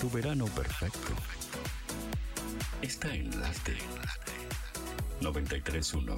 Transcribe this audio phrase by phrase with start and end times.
[0.00, 1.08] Tu verano perfecto
[2.82, 3.76] está en Late
[5.20, 6.14] 931.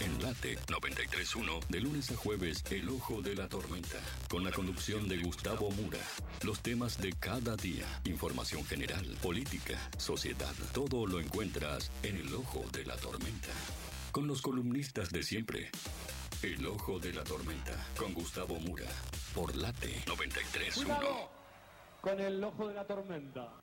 [0.00, 3.98] En Late 931, de lunes a jueves, El Ojo de la Tormenta,
[4.30, 5.98] con la conducción de Gustavo Mura.
[6.42, 12.64] Los temas de cada día, información general, política, sociedad, todo lo encuentras en El Ojo
[12.72, 13.52] de la Tormenta.
[14.12, 15.70] Con los columnistas de siempre.
[16.42, 18.88] El Ojo de la Tormenta, con Gustavo Mura,
[19.34, 21.41] por Late 931.
[22.02, 23.60] Con el ojo de la tormenta.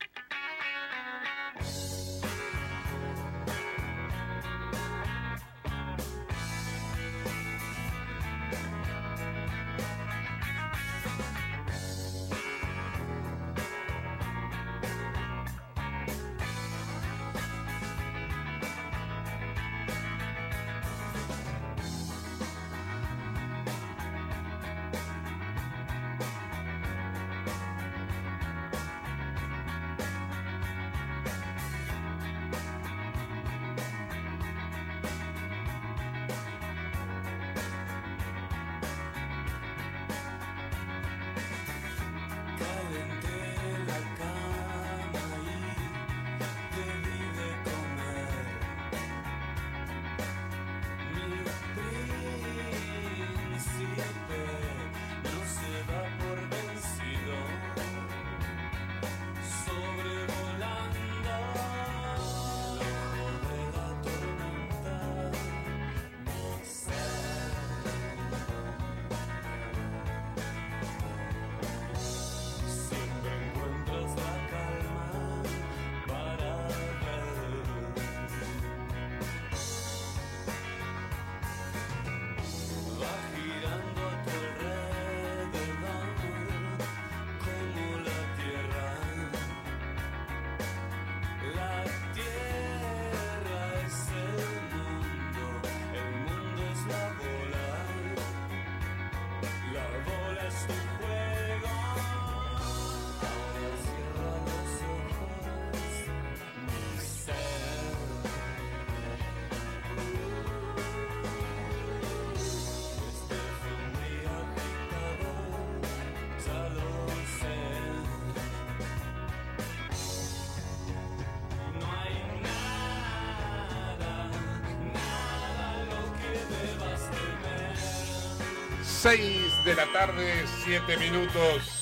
[129.02, 131.80] 6 de la tarde, 7 minutos.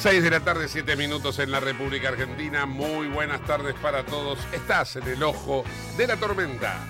[0.00, 2.66] Seis de la tarde, siete minutos en la República Argentina.
[2.66, 4.38] Muy buenas tardes para todos.
[4.52, 5.64] Estás en el ojo
[5.96, 6.86] de la tormenta.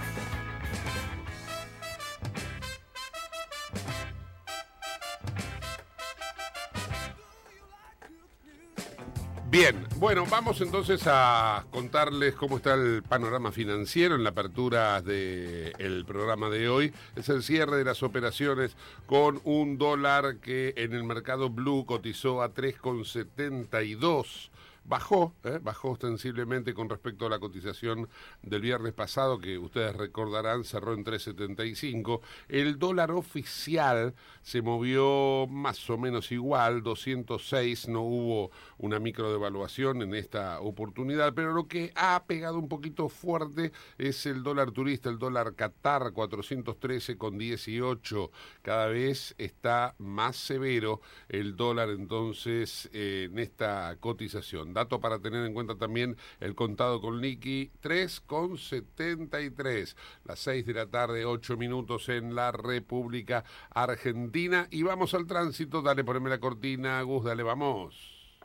[9.99, 16.49] Bueno, vamos entonces a contarles cómo está el panorama financiero en la apertura del programa
[16.51, 16.93] de hoy.
[17.17, 18.77] Es el cierre de las operaciones
[19.07, 24.51] con un dólar que en el mercado blue cotizó a 3,72.
[24.89, 25.59] Bajó, ¿eh?
[25.63, 28.09] bajó ostensiblemente con respecto a la cotización
[28.41, 32.23] del viernes pasado, que ustedes recordarán cerró en 3.75.
[32.49, 40.15] El dólar oficial se movió más o menos igual, 206, no hubo una microdevaluación en
[40.15, 45.19] esta oportunidad, pero lo que ha pegado un poquito fuerte es el dólar turista, el
[45.19, 48.31] dólar Qatar, 413 con 18.
[48.63, 54.78] Cada vez está más severo el dólar entonces eh, en esta cotización.
[54.79, 59.97] Dato para tener en cuenta también el contado con liqui, 3,73.
[60.25, 64.69] Las 6 de la tarde, 8 minutos en la República Argentina.
[64.71, 68.39] Y vamos al tránsito, dale, poneme la cortina, Gus, dale, vamos.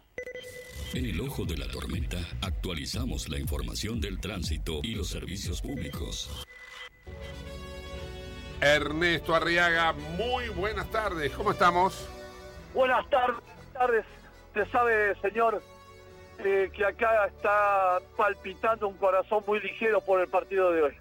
[0.95, 6.47] En el ojo de la tormenta actualizamos la información del tránsito y los servicios públicos.
[8.59, 12.09] Ernesto Arriaga, muy buenas tardes, ¿cómo estamos?
[12.73, 14.05] Buenas tardes, buenas tardes.
[14.47, 15.61] Usted sabe, señor,
[16.39, 20.97] eh, que acá está palpitando un corazón muy ligero por el partido de hoy.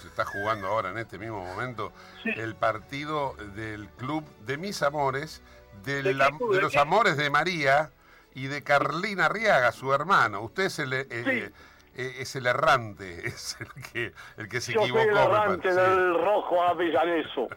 [0.00, 1.92] Se está jugando ahora en este mismo momento
[2.22, 2.30] Sí.
[2.36, 5.42] el partido del club de mis amores,
[5.84, 6.50] del ¿De club?
[6.50, 6.78] de ¿De los qué?
[6.78, 7.90] amores de María
[8.34, 10.40] y de Carlina Arriaga, su hermano.
[10.42, 11.54] Usted es el, eh, Sí.
[12.02, 15.10] eh, es el errante, es el que, el que se Yo soy equivocó.
[15.10, 17.48] el errante del rojo avellaneso.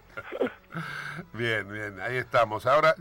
[1.33, 2.65] Bien, bien, ahí estamos.
[2.65, 2.95] Ahora,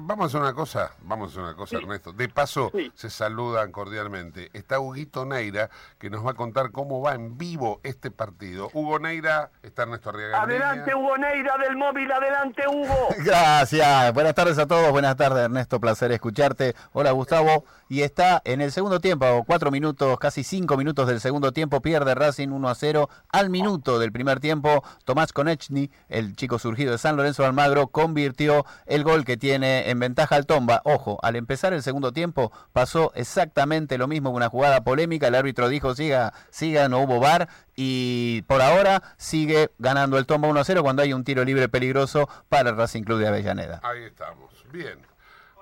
[0.00, 2.12] vamos a hacer una cosa, vamos a hacer una cosa, Ernesto.
[2.12, 2.90] De paso, Sí.
[2.94, 4.50] se saludan cordialmente.
[4.52, 8.70] Está Huguito Neira, que nos va a contar cómo va en vivo este partido.
[8.72, 10.42] Hugo Neira, está Ernesto Arriaga.
[10.42, 10.94] Adelante.
[10.94, 13.08] Hugo Neira del móvil, adelante, Hugo.
[13.24, 14.12] Gracias.
[14.14, 14.90] Buenas tardes a todos.
[14.90, 15.80] Buenas tardes, Ernesto.
[15.80, 16.74] Placer escucharte.
[16.92, 17.64] Hola, Gustavo.
[17.90, 21.80] Y está en el segundo tiempo, cuatro minutos, casi cinco minutos del segundo tiempo.
[21.80, 23.08] Pierde Racing 1 a 0.
[23.32, 27.88] Al minuto del primer tiempo, Tomás Konechny, el chico surgido de San Lorenzo de Almagro,
[27.88, 30.80] convirtió el gol que tiene en ventaja al Tomba.
[30.84, 35.28] Ojo, al empezar el segundo tiempo pasó exactamente lo mismo, una jugada polémica.
[35.28, 37.48] El árbitro dijo, siga, siga, no hubo VAR.
[37.76, 41.68] Y por ahora sigue ganando el Tomba 1 a 0 cuando hay un tiro libre
[41.68, 43.80] peligroso para el Racing Club de Avellaneda.
[43.82, 44.64] Ahí estamos.
[44.72, 44.98] Bien.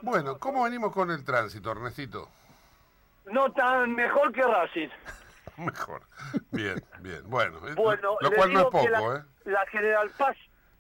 [0.03, 2.29] Bueno, ¿cómo venimos con el tránsito, Ernestito?
[3.27, 4.89] No tan mejor que Racing.
[5.57, 6.03] Mejor.
[6.51, 7.23] Bien, bien.
[7.25, 9.23] Bueno, Bueno, lo cual no es poco, la, ¿eh?
[9.47, 10.37] la General Paz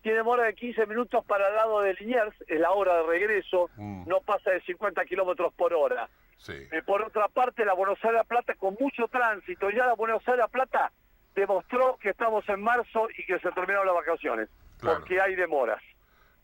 [0.06, 3.69] tiene demora de 15 minutos para el lado de Liniers, es la hora de regreso,
[3.76, 4.05] Mm.
[4.06, 6.08] no pasa de 50 kilómetros por hora.
[6.38, 6.53] Sí.
[6.70, 9.69] Eh, por otra parte, la Buenos Aires La Plata con mucho tránsito.
[9.70, 10.93] Ya la Buenos Aires La Plata
[11.35, 14.49] demostró que estamos en marzo y que se terminaron las vacaciones,
[14.79, 14.99] Claro.
[15.00, 15.82] porque hay demoras.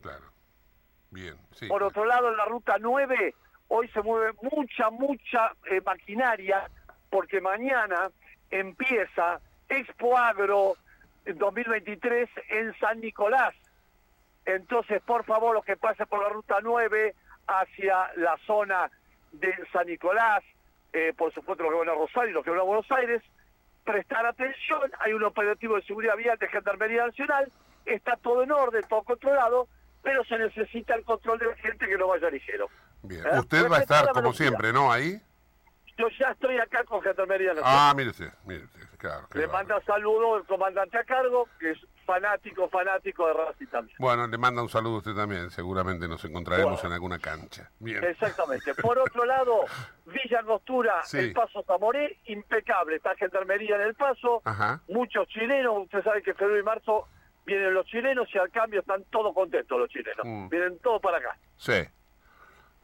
[0.00, 0.24] Claro.
[1.10, 1.68] Bien, sí.
[1.68, 3.32] Por otro lado, en la ruta 9,
[3.68, 6.68] hoy se mueve mucha, mucha eh, maquinaria,
[7.10, 8.10] porque mañana
[8.50, 9.38] empieza
[9.68, 10.74] Expo Agro
[11.26, 13.54] 2023 en San Nicolás.
[14.44, 17.14] Entonces, por favor, los que pasen por la ruta 9
[17.46, 18.90] hacia la zona
[19.32, 20.42] de San Nicolás,
[20.92, 23.22] eh, por supuesto los que van a Rosario y los que van a Buenos Aires,
[23.84, 27.50] prestar atención, hay un operativo de seguridad vial de Gendarmería Nacional,
[27.84, 29.68] está todo en orden, todo controlado,
[30.02, 32.68] pero se necesita el control de la gente que no vaya ligero.
[33.02, 33.24] Bien.
[33.26, 33.38] ¿Eh?
[33.38, 34.92] Usted va a estar como siempre, ¿no?
[34.92, 35.20] Ahí.
[35.98, 37.72] Yo ya estoy acá con Gendarmería Nacional.
[37.76, 38.30] Ah, mire usted,
[38.98, 39.26] claro.
[39.34, 43.96] Le manda saludo el comandante a cargo, que es fanático, fanático de Racing también.
[43.98, 45.50] Bueno, le manda un saludo a usted también.
[45.50, 46.88] Seguramente nos encontraremos Bueno.
[46.88, 47.70] en alguna cancha.
[47.78, 48.02] Bien.
[48.02, 48.74] Exactamente.
[48.76, 49.64] Por otro lado,
[50.06, 51.18] Villa Angostura, Sí.
[51.18, 52.96] el Paso Zamoré, impecable.
[52.96, 54.80] Está Gendarmería en el Paso, Ajá.
[54.88, 55.74] muchos chilenos.
[55.84, 57.06] Usted sabe que en febrero y marzo
[57.44, 60.24] vienen los chilenos y al cambio están todos contentos los chilenos.
[60.24, 60.48] Mm.
[60.48, 61.36] Vienen todos para acá.
[61.56, 61.84] Sí.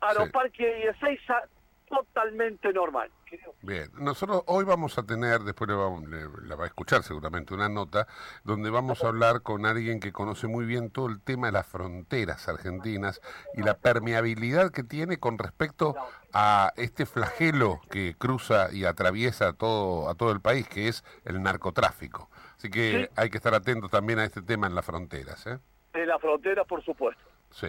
[0.00, 1.42] Aeroparque y Ezeiza,
[1.88, 3.10] totalmente normal.
[3.24, 3.54] Creo.
[3.62, 7.52] Bien, nosotros hoy vamos a tener, después le vamos- le- la va a escuchar seguramente,
[7.54, 8.06] una nota
[8.44, 11.66] donde vamos a hablar con alguien que conoce muy bien todo el tema de las
[11.66, 13.20] fronteras argentinas
[13.54, 15.94] y la permeabilidad que tiene con respecto
[16.32, 21.42] a este flagelo que cruza y atraviesa todo, a todo el país, que es el
[21.42, 22.30] narcotráfico.
[22.56, 23.20] Así que Sí.
[23.20, 25.46] hay que estar atentos también a este tema en las fronteras.
[25.46, 25.58] ¿eh?
[25.92, 27.22] En la frontera, por supuesto.
[27.50, 27.68] Sí.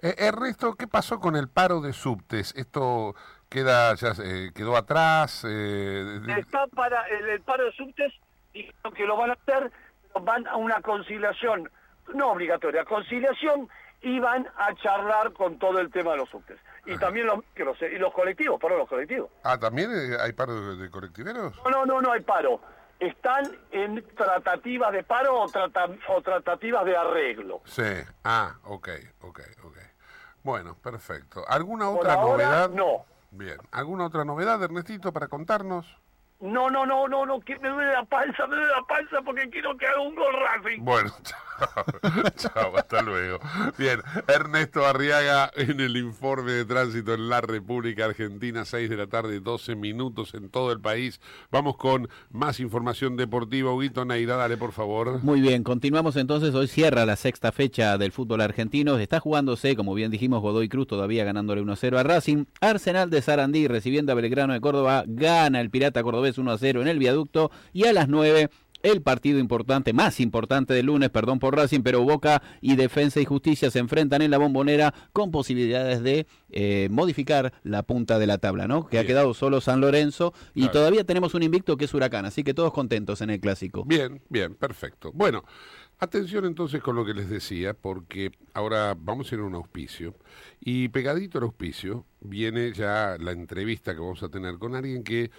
[0.00, 2.52] Eh, Ernesto, ¿qué pasó con el paro de subtes?
[2.56, 3.14] ¿Esto
[3.54, 5.44] queda ya eh, quedó atrás?
[5.46, 8.12] Eh, Está para el, el paro de subtes,
[8.54, 9.70] dijeron que lo van a hacer,
[10.22, 11.70] van a una conciliación,
[12.14, 13.68] no obligatoria, conciliación
[14.00, 16.58] y van a charlar con todo el tema de los subtes.
[16.86, 19.30] Y también los micros, y los colectivos, perdón, los colectivos.
[19.44, 21.54] Ah, ¿también eh, hay paro de, de colectiveros?
[21.64, 22.60] No, no, no, no hay paro.
[22.98, 27.60] Están en tratativas de paro o, trata- o tratativas de arreglo.
[27.64, 27.82] Sí.
[28.24, 28.88] Ah, ok,
[29.22, 29.76] ok, ok.
[30.42, 31.44] Bueno, perfecto.
[31.48, 32.70] ¿Alguna Por otra ahora, novedad?
[32.70, 33.04] no.
[33.30, 33.58] Bien.
[33.72, 35.86] ¿Alguna otra novedad, Ernestito, para contarnos?
[36.40, 39.50] No, no, no, no, no, que me duele la panza, me duele la panza porque
[39.50, 40.82] quiero que haga un gol Racing.
[40.82, 42.30] Bueno, chao.
[42.36, 43.38] chao, hasta luego.
[43.76, 49.06] Bien, Ernesto Arriaga en el informe de tránsito en la República Argentina, 6 de la
[49.06, 51.20] tarde, 12 minutos en todo el país.
[51.50, 53.74] Vamos con más información deportiva.
[53.74, 55.22] Huguito Neira, dale, por favor.
[55.22, 56.54] Muy bien, continuamos entonces.
[56.54, 58.96] Hoy cierra la sexta fecha del fútbol argentino.
[58.96, 62.46] Está jugándose, como bien dijimos, Godoy Cruz todavía ganándole 1-0 a Racing.
[62.62, 65.04] Arsenal de Sarandí recibiendo a Belgrano de Córdoba.
[65.06, 67.50] Gana el Pirata Cordobés 1-0 en el viaducto.
[67.72, 68.50] Y a las 9
[68.82, 73.26] el partido importante, más importante del lunes, perdón por Racing, pero Boca y Defensa y
[73.26, 78.38] Justicia se enfrentan en la bombonera con posibilidades de eh, modificar la punta de la
[78.38, 78.86] tabla, ¿no?
[78.86, 80.72] Que ha quedado solo San Lorenzo y Claro.
[80.72, 83.84] todavía tenemos un invicto que es Huracán, así que todos contentos en el clásico.
[83.84, 85.12] Bien, bien, perfecto.
[85.12, 85.44] Bueno,
[85.98, 90.14] atención entonces con lo que les decía, porque ahora vamos a ir a un auspicio
[90.58, 95.30] y pegadito al auspicio viene ya la entrevista que vamos a tener con alguien que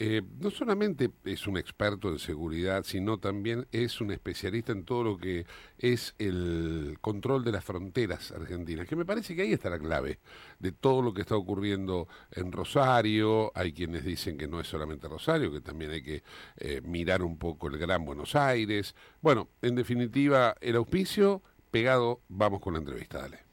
[0.00, 5.02] eh, no solamente es un experto en seguridad, sino también es un especialista en todo
[5.02, 5.44] lo que
[5.76, 10.20] es el control de las fronteras argentinas, que me parece que ahí está la clave
[10.60, 13.50] de todo lo que está ocurriendo en Rosario.
[13.56, 16.22] Hay quienes dicen que no es solamente Rosario, que también hay que
[16.58, 18.94] eh, mirar un poco el Gran Buenos Aires.
[19.20, 23.47] Bueno, en definitiva, el auspicio pegado, vamos con la entrevista, dale.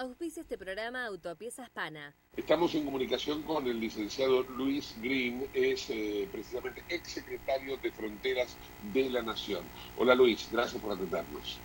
[0.00, 2.14] Auspicia este programa Autopiezas Pana.
[2.34, 8.56] Estamos en comunicación con el licenciado Luis Green, es eh, precisamente exsecretario de Fronteras
[8.94, 9.60] de la Nación.
[9.98, 11.58] Hola Luis, gracias por atendernos.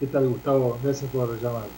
[0.00, 0.76] ¿Qué tal, Gustavo?
[0.82, 1.68] Gracias por llamar.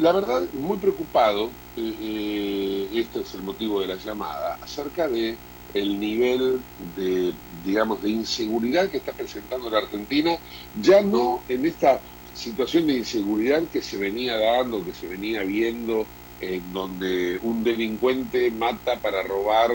[0.00, 1.44] La verdad, muy preocupado,
[1.76, 5.36] eh, eh, este es el motivo de la llamada, acerca de
[5.74, 6.60] el nivel
[6.96, 7.32] de,
[7.64, 10.36] digamos, de inseguridad que está presentando la Argentina,
[10.82, 12.00] ya no en esta
[12.34, 16.06] situación de inseguridad que se venía dando, que se venía viendo,
[16.40, 19.70] en donde un delincuente mata para robar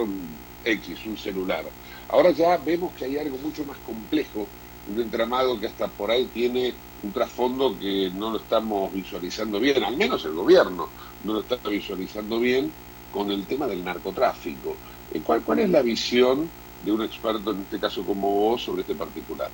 [0.65, 1.63] X, un celular.
[2.09, 4.47] Ahora ya vemos que hay algo mucho más complejo,
[4.87, 6.73] un entramado que hasta por ahí tiene
[7.03, 10.89] un trasfondo que no lo estamos visualizando bien, al menos el gobierno
[11.23, 12.71] no lo está visualizando bien
[13.11, 14.75] con el tema del narcotráfico.
[15.09, 18.81] Eh, ¿Cuál, cuál es la visión de un experto, en este caso como vos, sobre
[18.81, 19.49] este particular?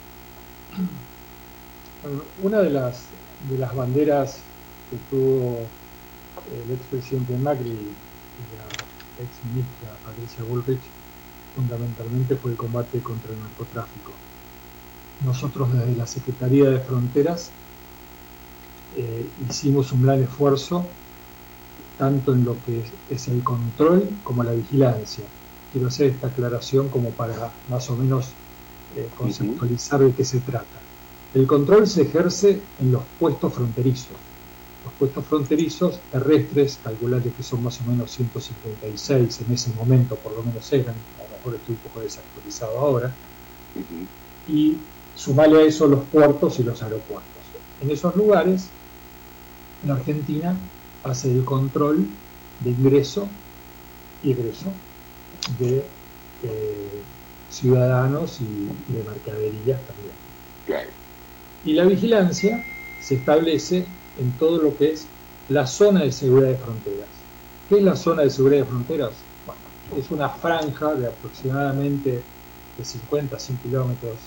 [2.42, 3.06] Una de las,
[3.50, 4.40] de las banderas
[4.90, 5.60] que tuvo
[6.52, 7.94] el expresidente Macri y
[8.58, 10.82] la ex ministra Patricia Bullrich
[11.56, 14.12] fundamentalmente fue el combate contra el narcotráfico.
[15.26, 17.52] Nosotros desde la Secretaría de Fronteras
[18.98, 20.86] eh, hicimos un gran esfuerzo
[21.98, 25.24] tanto en lo que es, el control como la vigilancia.
[25.72, 28.30] Quiero hacer esta aclaración como para más o menos
[28.96, 30.83] eh, conceptualizar de qué se trata.
[31.34, 34.16] El control se ejerce en los puestos fronterizos.
[34.86, 40.36] Los puestos fronterizos terrestres, calculate que son más o menos 156 en ese momento, por
[40.36, 43.12] lo menos eran, a lo mejor estoy un poco desactualizado ahora,
[44.48, 44.78] y
[45.16, 47.32] sumale a eso los puertos y los aeropuertos.
[47.82, 48.68] En esos lugares,
[49.88, 50.56] la Argentina
[51.04, 52.08] hace el control
[52.60, 53.28] de ingreso
[54.24, 54.72] y egreso
[55.60, 55.78] de
[56.44, 57.02] eh,
[57.50, 61.03] ciudadanos y, de mercaderías también.
[61.66, 62.64] Y la vigilancia
[63.00, 63.86] se establece
[64.20, 65.06] en todo lo que es
[65.50, 67.08] la zona de seguridad de fronteras.
[67.70, 69.12] ¿Qué es la zona de seguridad de fronteras?
[69.46, 69.62] Bueno,
[70.04, 72.22] es una franja de aproximadamente
[72.78, 74.18] de 50 a 100 kilómetros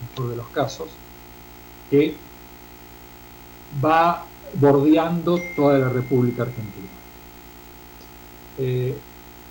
[0.00, 0.88] en todos los casos,
[1.90, 2.14] que
[3.84, 6.88] va bordeando toda la República Argentina.
[8.58, 8.96] Eh,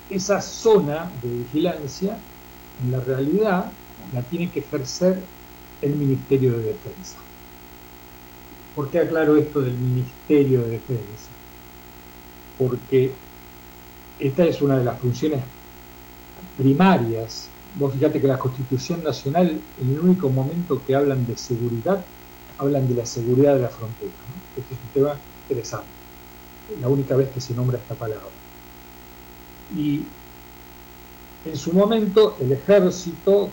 [0.10, 2.17] esa zona de vigilancia,
[2.84, 3.72] en la realidad,
[4.13, 5.22] la tiene que ejercer
[5.81, 7.17] el Ministerio de Defensa.
[8.75, 11.29] ¿Por qué aclaro esto del Ministerio de Defensa?
[12.57, 13.12] Porque
[14.19, 15.41] esta es una de las funciones
[16.57, 22.03] primarias Vos fíjate que la Constitución Nacional, en el único momento que hablan de seguridad,
[22.57, 24.12] hablan de la seguridad de la frontera.
[24.57, 25.88] Este es un tema interesante.
[26.81, 28.25] La única vez que se nombra esta palabra.
[29.75, 30.01] Y
[31.45, 33.51] en su momento el ejército,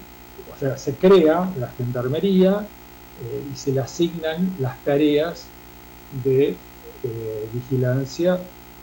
[0.57, 2.67] o sea, se crea la gendarmería
[3.23, 5.45] eh, y se le asignan las tareas
[6.25, 6.57] de
[7.05, 8.39] eh, vigilancia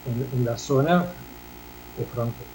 [0.05, 1.05] en, en la zona
[1.97, 2.49] de frontera.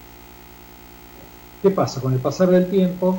[1.62, 2.00] ¿Qué pasa?
[2.00, 3.18] Con el pasar del tiempo,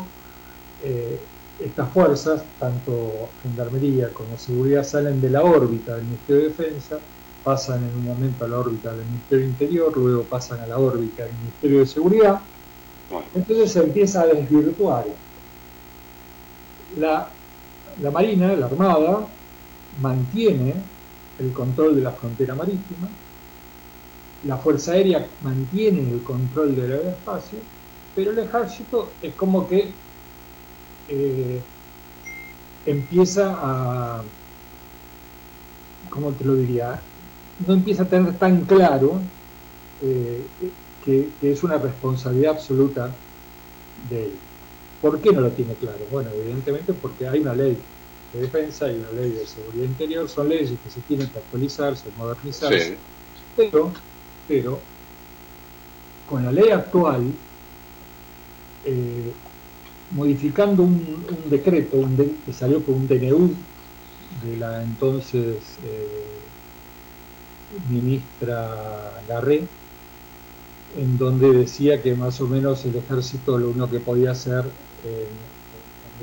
[0.84, 1.20] eh,
[1.60, 7.00] estas fuerzas, tanto Gendarmería como Seguridad, salen de la órbita del Ministerio de Defensa,
[7.44, 10.78] pasan en un momento a la órbita del Ministerio de Interior, luego pasan a la
[10.78, 12.40] órbita del Ministerio de Seguridad,
[13.36, 15.06] entonces se empieza a desvirtuar.
[16.98, 17.28] La,
[18.02, 19.28] la Marina, la Armada,
[20.02, 20.74] mantiene
[21.40, 23.08] el control de la frontera marítima,
[24.46, 27.60] la Fuerza Aérea mantiene el control del aeroespacio,
[28.16, 29.92] pero el ejército es como que
[31.10, 31.62] eh,
[32.86, 34.22] empieza a,
[36.10, 37.02] ¿cómo te lo diría?
[37.68, 39.20] No empieza a tener tan claro
[40.02, 40.46] eh,
[41.04, 43.10] que, es una responsabilidad absoluta
[44.10, 44.32] de él.
[45.02, 46.00] ¿Por qué no lo tiene claro?
[46.12, 47.78] Bueno, evidentemente porque hay una ley
[48.34, 52.10] de defensa y una ley de seguridad interior, son leyes que se tienen que actualizarse,
[52.18, 52.98] modernizarse,
[53.56, 53.92] pero,
[54.48, 54.80] pero
[56.30, 57.32] con la ley actual
[58.86, 59.32] eh,
[60.12, 62.16] modificando un, decreto un
[62.46, 63.52] que salió por un DNU
[64.44, 66.40] de la entonces eh,
[67.90, 69.64] ministra Garré,
[70.98, 74.66] en donde decía que más o menos el ejército lo único que podía hacer
[75.04, 75.60] en,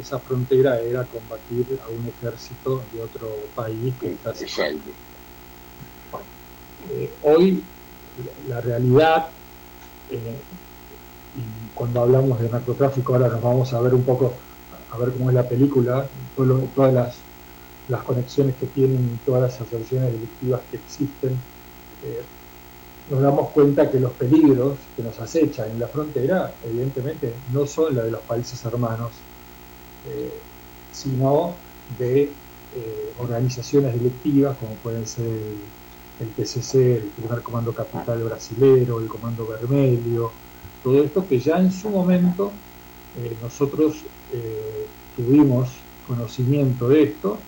[0.01, 4.33] esa frontera era combatir a un ejército de otro país que está
[6.93, 7.63] eh, hoy
[8.49, 9.29] la realidad
[10.11, 14.33] y cuando hablamos de narcotráfico ahora nos vamos a ver un poco,
[14.91, 16.07] a ver cómo es la película,
[16.75, 21.33] todas las, conexiones que tienen, todas las asociaciones delictivas que existen,
[22.05, 22.23] eh,
[23.11, 27.95] nos damos cuenta que los peligros que nos acechan en la frontera, evidentemente, no son
[27.95, 29.13] la de los países hermanos,
[30.09, 30.33] eh,
[30.93, 31.55] sino
[31.99, 35.27] de eh, organizaciones delictivas como pueden ser
[36.19, 40.33] el, PCC, el Primer Comando Capital Brasilero, el Comando Vermelho,
[40.83, 42.51] todo esto que ya en su momento
[43.19, 44.03] eh, nosotros
[45.17, 45.71] tuvimos
[46.07, 47.39] conocimiento de esto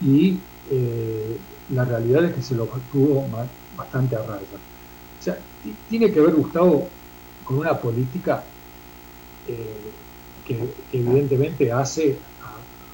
[0.00, 0.38] y
[1.72, 3.28] la realidad es que se lo tuvo
[3.76, 4.42] bastante a raya.
[5.20, 5.38] O sea,
[5.88, 6.88] tiene que ver, Gustavo,
[7.44, 8.44] con una política
[9.46, 9.92] eh,
[10.44, 10.58] que,
[10.92, 12.18] evidentemente hace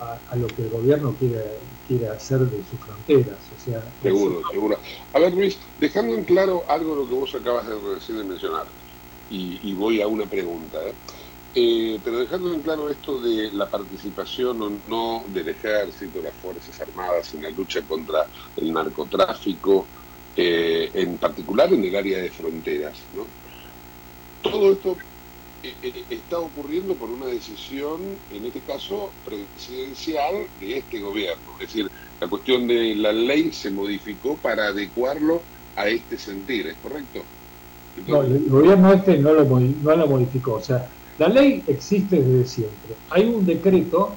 [0.00, 1.42] a, lo que el gobierno quiere,
[1.86, 3.38] quiere hacer de sus fronteras.
[3.56, 4.78] O sea, seguro, seguro.
[5.12, 8.24] A ver, Luis, dejando en claro algo de lo que vos acabas de, recién de
[8.24, 8.66] mencionar,
[9.30, 10.78] y, voy a una pregunta.
[10.86, 10.94] ¿eh?
[11.54, 16.80] Eh, pero dejando en claro esto de la participación o no del ejército, las Fuerzas
[16.80, 19.86] Armadas en la lucha contra el narcotráfico,
[20.40, 23.26] eh, en particular en el área de fronteras, ¿no?
[24.48, 24.96] Todo esto
[25.64, 31.42] eh, está ocurriendo por una decisión, en este caso, presidencial de este gobierno.
[31.54, 31.90] Es decir,
[32.20, 35.42] la cuestión de la ley se modificó para adecuarlo
[35.74, 37.24] a este sentir, ¿es correcto?
[38.06, 40.54] no, el gobierno este no lo, no lo modificó.
[40.54, 42.94] O sea, la ley existe desde siempre.
[43.10, 44.14] Hay un decreto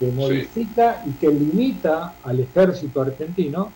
[0.00, 3.72] que modifica y que limita al ejército argentino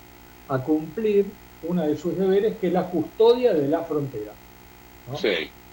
[0.48, 1.26] a cumplir
[1.68, 4.32] uno de sus deberes, que es la custodia de la frontera.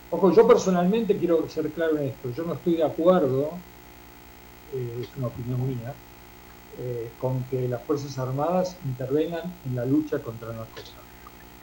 [0.09, 3.51] Ojo, yo personalmente quiero ser claro en esto, yo no estoy de acuerdo,
[4.73, 5.93] eh, es una opinión mía,
[6.79, 11.01] eh, con que las Fuerzas Armadas intervengan en la lucha contra el narcotráfico.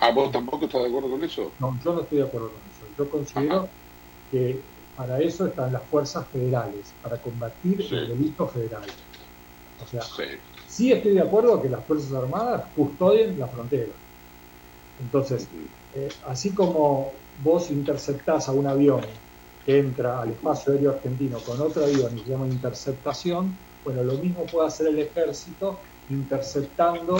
[0.00, 1.52] ¿Ah, vos tampoco estás de acuerdo con eso?
[1.58, 2.94] No, yo no estoy de acuerdo con eso.
[2.96, 3.68] Yo considero
[4.30, 4.60] que
[4.96, 8.82] para eso están las fuerzas federales, para combatir el delito federal.
[9.80, 10.02] O sea,
[10.66, 10.92] sí.
[10.92, 13.92] estoy de acuerdo que las Fuerzas Armadas custodien la frontera.
[15.00, 15.48] Entonces,
[15.94, 17.12] eh, así como
[17.42, 19.00] vos interceptás a un avión
[19.64, 24.14] que entra al espacio aéreo argentino con otro avión y se llama interceptación, bueno, lo
[24.14, 25.78] mismo puede hacer el ejército
[26.10, 27.18] interceptando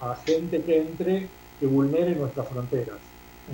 [0.00, 2.96] a gente que entre que vulnere nuestras fronteras.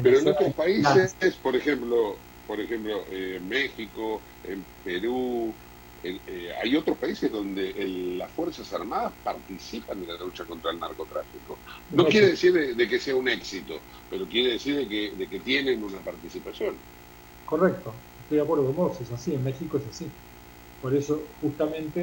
[0.02, 2.16] Pero en otros países, por ejemplo,
[2.46, 5.52] por ejemplo, en eh, México, en Perú,
[6.04, 7.73] eh, hay otros países donde
[8.18, 11.61] las Fuerzas Armadas participan en la lucha contra el narcotráfico.
[11.90, 13.80] No quiere decir de, que sea un éxito,
[14.11, 16.76] pero quiere decir de que, de que tienen una participación.
[17.46, 20.11] Correcto, estoy de acuerdo con vos, es así, en México es así.
[20.80, 22.00] Por eso, justamente,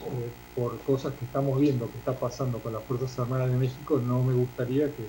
[0.00, 3.98] eh, por cosas que estamos viendo que está pasando con las Fuerzas Armadas de México,
[4.00, 5.04] no me gustaría que,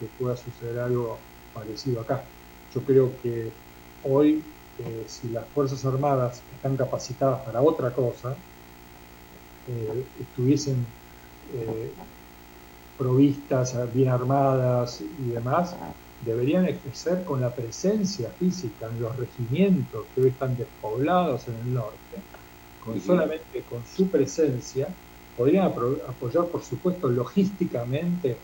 [0.00, 1.18] que pueda suceder algo
[1.52, 2.24] parecido acá.
[2.70, 3.52] Yo creo que
[4.02, 8.34] hoy, eh, si las Fuerzas Armadas están capacitadas para otra cosa,
[9.68, 10.84] eh, estuviesen
[11.54, 11.92] eh,
[12.98, 15.76] provistas, bien armadas y demás,
[16.24, 21.74] deberían ejercer con la presencia física en los regimientos que hoy están despoblados en el
[21.74, 22.16] norte,
[22.84, 24.88] con solamente con su presencia,
[25.36, 28.36] podrían apoyar, por supuesto, logísticamente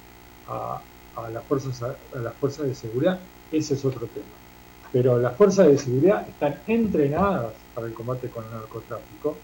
[0.49, 0.81] a,
[1.33, 3.21] las fuerzas, a las fuerzas de seguridad.
[3.53, 4.41] Ese es otro tema
[4.93, 9.37] pero las fuerzas de seguridad están entrenadas para el combate con el narcotráfico.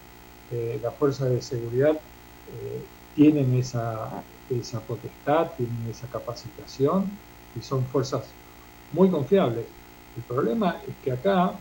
[0.51, 2.81] Eh, las fuerzas de seguridad eh,
[3.15, 7.09] tienen esa, esa potestad, tienen esa capacitación
[7.57, 8.23] y son fuerzas
[8.91, 9.65] muy confiables.
[10.17, 11.53] El problema es que acá,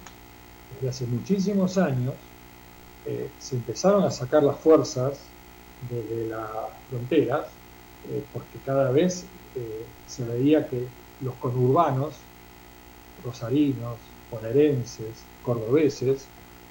[0.75, 2.15] desde hace muchísimos años,
[3.07, 5.21] eh, se empezaron a sacar las fuerzas
[5.89, 6.51] desde las
[6.89, 7.47] fronteras,
[8.33, 9.27] porque cada vez
[10.07, 10.87] se veía que
[11.21, 12.15] los conurbanos
[13.27, 13.99] rosarinos,
[14.31, 16.27] bonaerenses, cordobeses,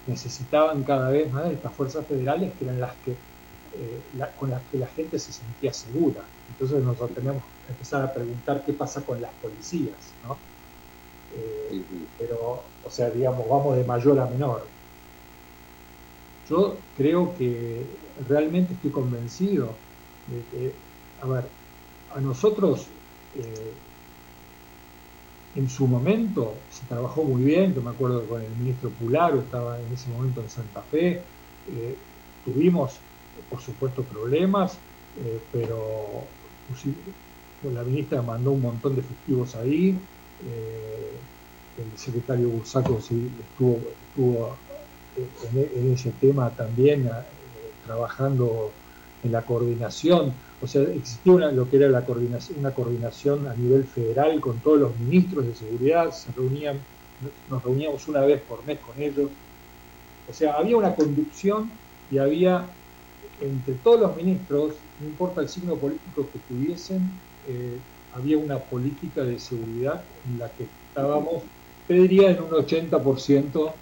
[0.08, 4.02] necesitaban cada vez más de estas fuerzas federales que eran las que eh,
[4.39, 6.22] con las que la gente se sentía segura.
[6.50, 10.38] Entonces nosotros tenemos que empezar a preguntar qué pasa con las policías, ¿no?
[11.38, 11.84] Eh,
[12.18, 14.63] pero, o sea, digamos, vamos de mayor a menor.
[16.50, 17.86] Yo creo que
[18.30, 19.82] realmente estoy convencido
[20.28, 20.76] de que,
[21.22, 21.46] a ver,
[22.15, 22.88] a nosotros
[23.34, 23.74] eh,
[25.56, 29.80] en su momento se trabajó muy bien, yo me acuerdo con el ministro Pularo estaba
[29.80, 31.22] en ese momento en Santa Fe,
[31.72, 31.98] eh,
[32.44, 33.00] tuvimos
[33.50, 34.78] por supuesto problemas,
[35.24, 36.24] eh, pero
[37.74, 39.98] la ministra mandó un montón de efectivos ahí,
[40.46, 41.12] eh,
[41.78, 44.58] el secretario Bursaco estuvo, estuvo
[45.54, 47.10] en, ese tema también
[47.86, 48.72] trabajando
[49.24, 53.56] en la coordinación o sea, existía una, lo que era la coordinación, una coordinación a
[53.56, 56.80] nivel federal con todos los ministros de seguridad, se reunían,
[57.50, 59.30] nos reuníamos una vez por mes con ellos.
[60.30, 61.70] O sea, había una conducción
[62.10, 62.68] y había
[63.41, 67.12] entre todos los ministros, no importa el signo político que tuviesen,
[67.48, 67.78] eh,
[68.13, 71.44] había una política de seguridad en la que estábamos,
[71.88, 73.74] te diría, en un 80%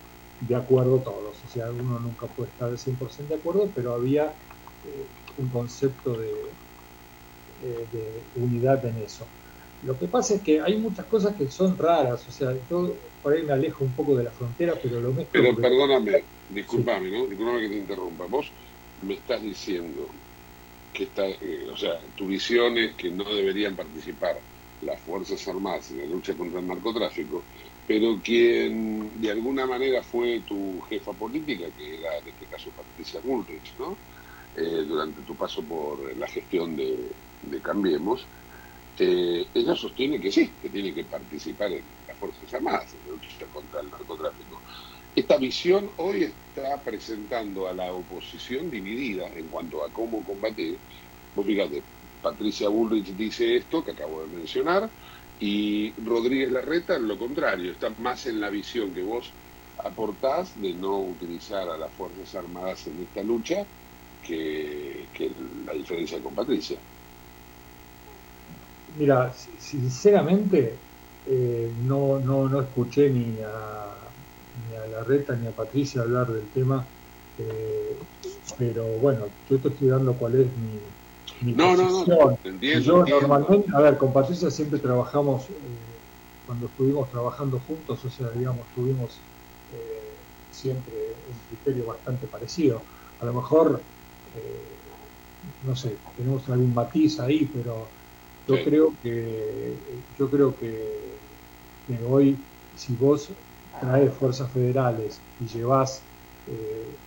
[0.42, 1.38] de acuerdo todos.
[1.46, 5.06] O sea, uno nunca puede estar al 100% de acuerdo, pero había eh,
[5.38, 6.32] un concepto de,
[7.64, 9.26] eh, de unidad en eso.
[9.84, 13.34] Lo que pasa es que hay muchas cosas que son raras, o sea, yo por
[13.34, 15.42] ahí me alejo un poco de la frontera, pero lo mezclo...
[15.42, 17.26] Pero perdóname, discúlpame, ¿no?
[17.28, 18.26] Discúlpame que te interrumpa.
[18.26, 18.52] Vos
[19.02, 20.08] me estás diciendo
[20.94, 24.38] que está, eh, o sea, tu visión es que no deberían participar
[24.82, 27.44] las Fuerzas Armadas en la lucha contra el narcotráfico,
[27.88, 33.20] pero quien de alguna manera fue tu jefa política, que era en este caso Patricia
[33.22, 33.98] Bullrich, ¿no?
[34.56, 37.12] Eh, durante tu paso por la gestión de,
[37.44, 38.26] de Cambiemos,
[38.98, 43.14] eh, ella sostiene que sí, que tiene que participar en las Fuerzas Armadas en la
[43.14, 44.62] lucha contra el narcotráfico.
[45.16, 50.78] Esta visión hoy está presentando a la oposición dividida en cuanto a cómo combatir.
[51.34, 51.84] Vos fíjate,
[52.22, 54.92] Patricia Bullrich dice esto que acabo de mencionar
[55.40, 59.36] y Rodríguez Larreta lo contrario, está más en la visión que vos
[59.78, 63.68] aportás de no utilizar a las Fuerzas Armadas en esta lucha
[64.22, 66.84] que, que la diferencia con Patricia.
[68.94, 70.86] Mira, sinceramente
[71.26, 74.14] eh, no, no, no escuché ni a,
[74.56, 76.88] ni a Larreta ni a Patricia hablar del tema,
[77.38, 77.98] eh,
[78.58, 80.96] pero bueno, yo te estoy dando cuál es mi,
[81.42, 82.06] mi No, no, posición.
[82.06, 83.20] no, entiendo, yo entiendo.
[83.22, 86.04] normalmente, a ver, con Patricia siempre trabajamos, eh,
[86.46, 89.28] cuando estuvimos trabajando juntos, o sea, digamos, tuvimos
[89.70, 90.94] eh, siempre
[91.28, 92.88] un criterio bastante parecido.
[93.20, 93.88] A lo mejor,
[94.34, 94.82] eh,
[95.62, 97.94] no sé, tenemos algún matiz ahí, pero
[98.46, 98.64] yo Sí.
[98.64, 101.20] creo que yo creo que,
[101.86, 103.38] que hoy si vos
[103.80, 106.12] traes fuerzas federales y llevas
[106.46, 107.00] eh,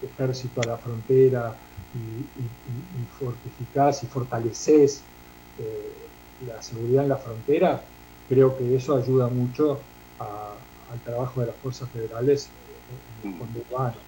[0.00, 1.58] ejército a la frontera
[1.92, 5.12] y, y, y- y fortificás y fortaleces
[5.56, 7.88] eh, la seguridad en la frontera,
[8.26, 12.56] creo que eso ayuda mucho a- al trabajo de las fuerzas federales
[12.88, 14.02] en el fondo urbano.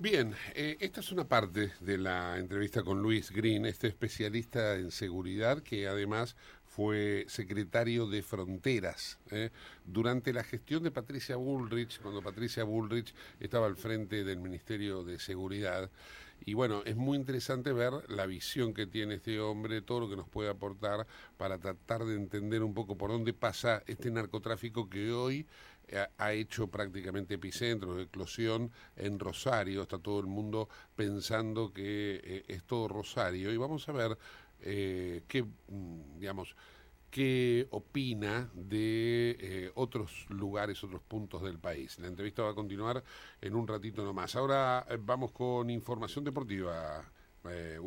[0.00, 4.92] Bien, eh, esta es una parte de la entrevista con Luis Green, este especialista en
[4.92, 9.50] seguridad que además fue secretario de Fronteras ¿eh?
[9.84, 15.18] durante la gestión de Patricia Bullrich, cuando Patricia Bullrich estaba al frente del Ministerio de
[15.18, 15.90] Seguridad.
[16.46, 20.14] Y bueno, es muy interesante ver la visión que tiene este hombre, todo lo que
[20.14, 25.10] nos puede aportar para tratar de entender un poco por dónde pasa este narcotráfico que
[25.10, 25.46] hoy
[26.18, 29.82] ha- hecho prácticamente epicentro de eclosión en Rosario.
[29.82, 33.52] Está todo el mundo pensando que eh, es todo Rosario.
[33.52, 34.18] Y vamos a ver
[34.60, 36.54] eh, qué, mm, digamos,
[37.10, 41.98] qué opina de eh, otros lugares, otros puntos del país.
[41.98, 43.02] La entrevista va a continuar
[43.40, 44.36] en un ratito nomás.
[44.36, 47.04] Ahora eh, vamos con información deportiva.
[47.50, 47.78] Eh.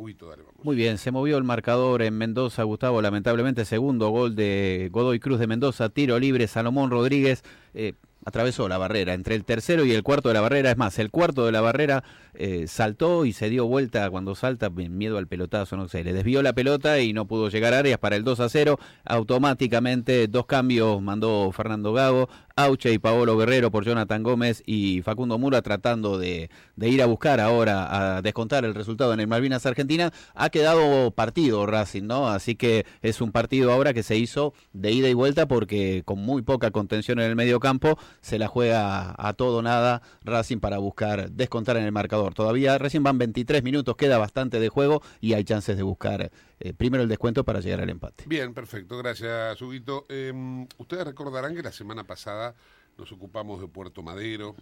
[0.63, 5.39] Muy bien, se movió el marcador en Mendoza, Gustavo, lamentablemente segundo gol de Godoy Cruz
[5.39, 7.43] de Mendoza, tiro libre, Salomón Rodríguez
[7.73, 7.93] eh,
[8.25, 11.11] atravesó la barrera, entre el tercero y el cuarto de la barrera, es más, el
[11.11, 15.77] cuarto de la barrera eh, saltó y se dio vuelta cuando salta, miedo al pelotazo,
[15.77, 18.39] no sé, le desvió la pelota y no pudo llegar a áreas para el 2
[18.39, 24.63] a 0, automáticamente dos cambios mandó Fernando Gago, Auche y Paolo Guerrero por Jonathan Gómez
[24.65, 29.19] y Facundo Mura tratando de, de ir a buscar ahora a descontar el resultado en
[29.19, 30.11] el Malvinas Argentina.
[30.35, 32.29] Ha quedado partido Racing, ¿no?
[32.29, 36.19] Así que es un partido ahora que se hizo de ida y vuelta porque con
[36.19, 40.77] muy poca contención en el medio campo se la juega a todo nada Racing para
[40.77, 42.20] buscar descontar en el marcador.
[42.29, 46.73] Todavía recién van 23 minutos, queda bastante de juego y hay chances de buscar eh,
[46.73, 48.25] primero el descuento para llegar al empate.
[48.27, 50.05] Bien, perfecto, gracias, Huguito.
[50.09, 50.31] Eh,
[50.77, 52.55] ustedes recordarán que la semana pasada
[52.97, 54.55] nos ocupamos de Puerto Madero,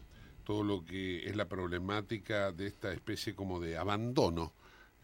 [0.45, 4.53] todo lo que es la problemática de esta especie como de abandono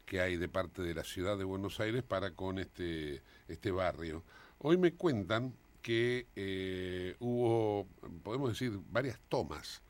[0.05, 4.23] que hay de parte de la ciudad de Buenos Aires para con este, este barrio.
[4.59, 7.87] Hoy me cuentan que eh, hubo,
[8.23, 9.83] podemos decir, varias tomas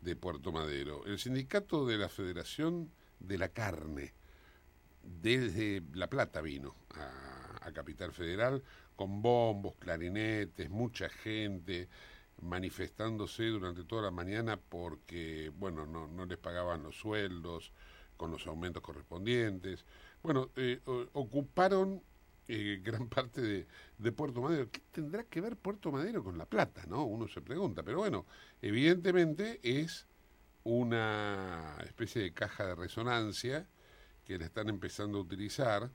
[0.00, 1.04] de Puerto Madero.
[1.06, 4.14] El sindicato de la Federación de la Carne,
[5.02, 8.62] desde La Plata vino a, a Capital Federal
[8.96, 11.88] con bombos, clarinetes, mucha gente
[12.40, 17.72] manifestándose durante toda la mañana porque, bueno, no, no les pagaban los sueldos
[18.16, 19.84] con los aumentos correspondientes.
[20.22, 20.80] Bueno, eh,
[21.12, 22.02] ocuparon
[22.48, 23.66] eh, gran parte de,
[23.98, 24.70] de Puerto Madero.
[24.70, 27.04] ¿Qué tendrá que ver Puerto Madero con La Plata, no?
[27.04, 27.82] Uno se pregunta.
[27.82, 28.26] Pero bueno,
[28.62, 30.06] evidentemente es
[30.64, 33.68] una especie de caja de resonancia
[34.24, 35.90] que la están empezando a utilizar.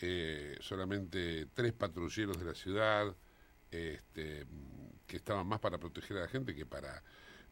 [0.00, 3.14] eh, solamente tres patrulleros de la ciudad
[3.70, 4.46] este,
[5.06, 7.02] que estaban más para proteger a la gente que para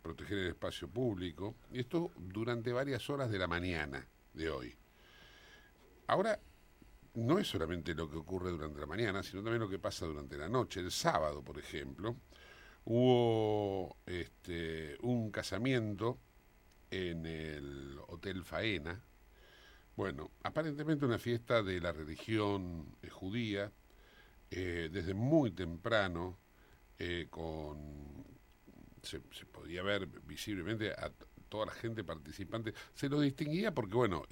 [0.02, 1.56] proteger el espacio público.
[1.72, 4.76] Y esto durante varias horas de la mañana de hoy.
[6.06, 6.40] Ahora,
[7.14, 10.38] no es solamente lo que ocurre durante la mañana, sino también lo que pasa durante
[10.38, 10.81] la noche.
[10.81, 12.16] El sábado, por ejemplo,
[12.85, 16.18] hubo este, un casamiento
[16.90, 19.03] en el Hotel Faena.
[19.96, 23.73] Bueno, aparentemente una fiesta de la religión eh, judía,
[24.51, 26.38] eh, desde muy temprano,
[26.99, 28.25] eh, con
[29.03, 31.12] se, se podía ver visiblemente a
[31.49, 34.25] toda la gente participante, se lo distinguía porque, bueno,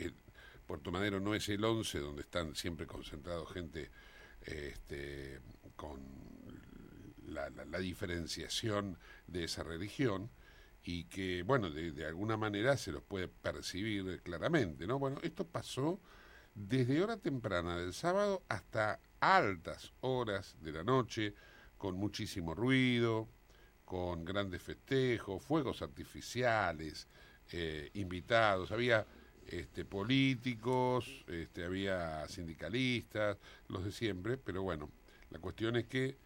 [0.69, 3.91] Puerto Madero no es el 11 donde están siempre concentrados gente
[4.43, 5.41] este,
[5.77, 6.01] con
[7.27, 10.31] la, la- diferenciación de esa religión
[10.85, 14.99] y que, bueno, de, de alguna manera se los puede percibir claramente, ¿no?
[14.99, 16.01] Bueno, esto pasó
[16.55, 21.35] desde hora temprana del sábado hasta altas horas de la noche,
[21.79, 23.29] con muchísimo ruido,
[23.85, 27.09] con grandes festejos, fuegos artificiales,
[27.53, 29.07] eh, invitados, había
[29.49, 34.91] este, políticos, este, había sindicalistas, los de siempre, pero bueno,
[35.31, 36.19] la cuestión es que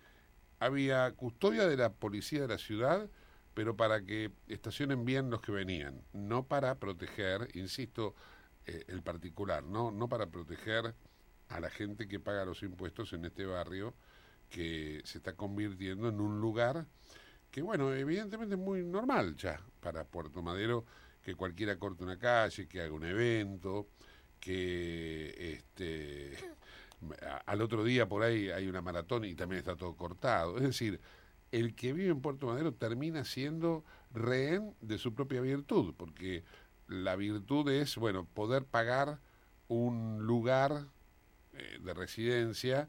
[0.58, 3.08] había custodia de la policía de la ciudad,
[3.54, 8.14] pero para que estacionen bien los que venían, no para proteger, insisto,
[8.66, 9.92] eh, el particular, ¿no?
[9.92, 10.94] no para proteger
[11.48, 13.94] a la gente que paga los impuestos en este barrio
[14.50, 16.86] que se está convirtiendo en un lugar
[17.50, 20.86] que, bueno, evidentemente es muy normal ya para Puerto Madero
[21.22, 23.88] que cualquiera corte una calle, que haga un evento,
[24.40, 26.36] que este
[27.46, 30.56] al otro día por ahí hay una maratón y también está todo cortado.
[30.56, 31.00] Es decir,
[31.50, 36.44] el que vive en Puerto Madero termina siendo rehén de su propia virtud, porque
[36.88, 39.18] la virtud es, bueno, poder pagar
[39.68, 40.86] un lugar
[41.54, 42.88] eh, de residencia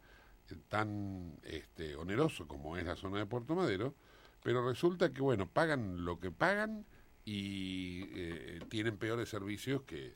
[0.49, 3.95] eh, tan este, oneroso como es la zona de Puerto Madero,
[4.43, 6.85] pero resulta que, bueno, pagan lo que pagan
[7.25, 10.13] y eh, tienen peores servicios que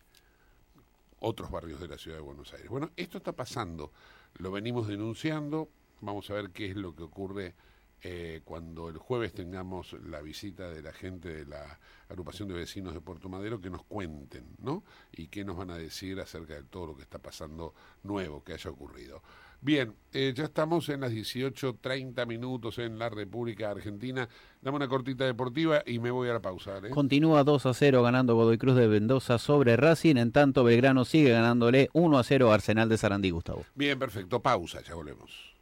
[1.20, 2.70] otros barrios de la ciudad de Buenos Aires.
[2.70, 3.92] Bueno, esto está pasando,
[4.38, 5.70] lo venimos denunciando,
[6.02, 7.56] vamos a ver qué es lo que ocurre
[8.04, 12.94] eh, cuando el jueves tengamos la visita de la gente de la agrupación de vecinos
[12.94, 14.84] de Puerto Madero que nos cuenten, ¿no?
[15.12, 18.54] Y qué nos van a decir acerca de todo lo que está pasando nuevo que
[18.54, 19.24] haya ocurrido.
[19.62, 24.30] Bien, eh, ya estamos en las 18.30 minutos en la República Argentina.
[24.62, 26.80] Dame una cortita deportiva y me voy a la pausa.
[26.92, 30.18] Continúa 2 a 0 ganando Godoy Cruz de Mendoza sobre Racing.
[30.18, 33.66] En tanto, Belgrano sigue ganándole 1 a 0 a Arsenal de Sarandí, Gustavo.
[33.76, 34.42] Bien, perfecto.
[34.42, 35.57] Pausa, ya volvemos.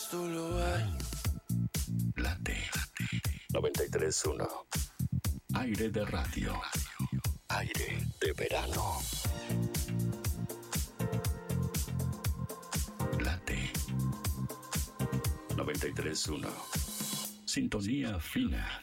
[0.00, 0.98] Tendrás tu lugar.
[2.16, 2.56] Late
[3.52, 4.48] 93.1
[5.54, 6.60] Aire de radio.
[7.48, 8.98] Aire de verano.
[13.20, 13.72] Late
[15.56, 16.48] 931.
[17.44, 18.82] Sintonía fina.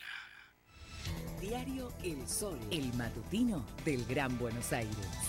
[1.40, 5.27] Diario El Sol, el matutino del Gran Buenos Aires.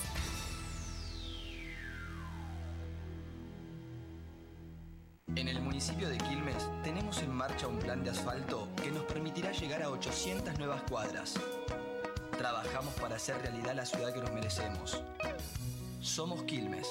[5.99, 9.91] Municipio de Quilmes tenemos en marcha un plan de asfalto que nos permitirá llegar a
[9.91, 11.35] 800 nuevas cuadras.
[12.37, 15.03] Trabajamos para hacer realidad la ciudad que nos merecemos.
[16.01, 16.87] Somos Quilmes.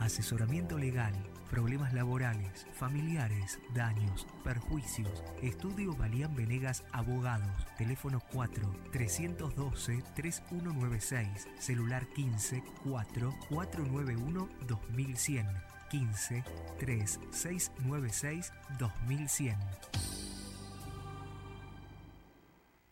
[0.00, 1.12] Asesoramiento legal,
[1.50, 5.22] problemas laborales, familiares, daños, perjuicios.
[5.42, 7.66] Estudio Valían Venegas Abogados.
[7.76, 11.48] Teléfono 4 312 3196.
[11.58, 15.67] Celular 15 4 491 2100.
[15.88, 16.44] 15
[16.78, 19.56] 3 696 2100.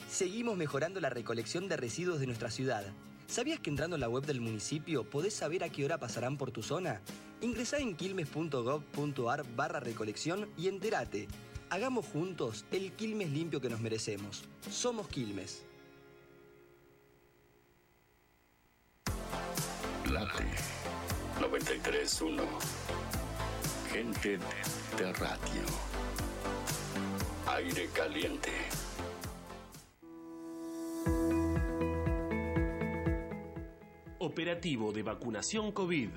[0.08, 2.84] Seguimos mejorando la recolección de residuos de nuestra ciudad.
[3.26, 6.52] ¿Sabías que entrando en la web del municipio podés saber a qué hora pasarán por
[6.52, 7.00] tu zona?
[7.40, 11.28] Ingresá en quilmes.gov.ar barra recolección y entérate.
[11.68, 14.44] Hagamos juntos el Quilmes limpio que nos merecemos.
[14.70, 15.64] Somos Quilmes.
[21.56, 22.42] 931.
[23.90, 24.38] Gente
[24.98, 25.62] de radio.
[27.46, 28.50] Aire caliente.
[34.18, 36.10] Operativo de vacunación COVID.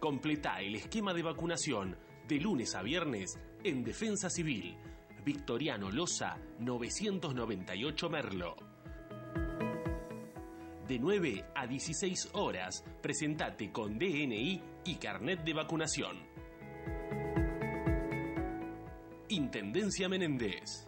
[0.00, 1.96] Completa el esquema de vacunación
[2.28, 4.76] de lunes a viernes en Defensa Civil.
[5.24, 8.56] Victoriano Loza, 998 Merlo.
[10.86, 16.16] De 9 a 16 horas, presentate con DNI y carnet de vacunación.
[19.28, 20.86] Intendencia Menéndez.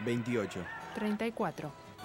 [0.00, 0.60] 28,
[0.94, 1.72] 34,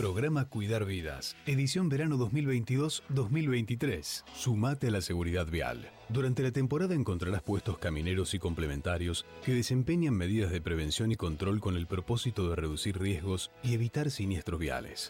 [0.00, 4.24] Programa Cuidar Vidas, edición verano 2022-2023.
[4.34, 5.90] Sumate a la seguridad vial.
[6.12, 11.60] Durante la temporada encontrarás puestos camineros y complementarios que desempeñan medidas de prevención y control
[11.60, 15.08] con el propósito de reducir riesgos y evitar siniestros viales.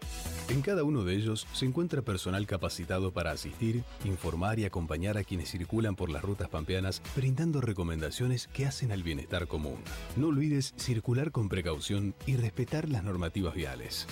[0.50, 5.24] En cada uno de ellos se encuentra personal capacitado para asistir, informar y acompañar a
[5.24, 9.78] quienes circulan por las rutas pampeanas, brindando recomendaciones que hacen al bienestar común.
[10.16, 14.06] No olvides circular con precaución y respetar las normativas viales.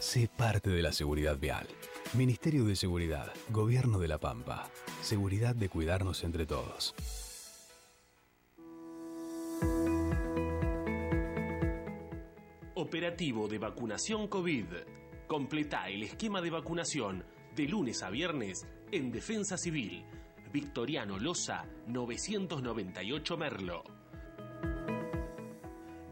[0.00, 1.66] Sé parte de la seguridad vial.
[2.14, 4.70] Ministerio de Seguridad, Gobierno de la Pampa.
[5.02, 6.94] Seguridad de cuidarnos entre todos.
[12.74, 14.66] Operativo de vacunación COVID.
[15.26, 20.04] Completa el esquema de vacunación de lunes a viernes en Defensa Civil.
[20.52, 23.82] Victoriano Loza, 998 Merlo.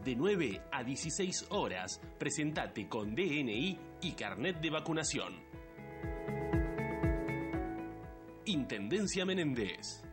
[0.03, 5.44] De 9 a 16 horas, presentate con DNI y carnet de vacunación.
[8.47, 10.03] Intendencia Menéndez.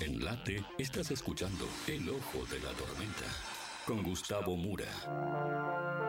[0.00, 3.26] En Late estás escuchando El Ojo de la Tormenta
[3.86, 6.05] con Gustavo Mura.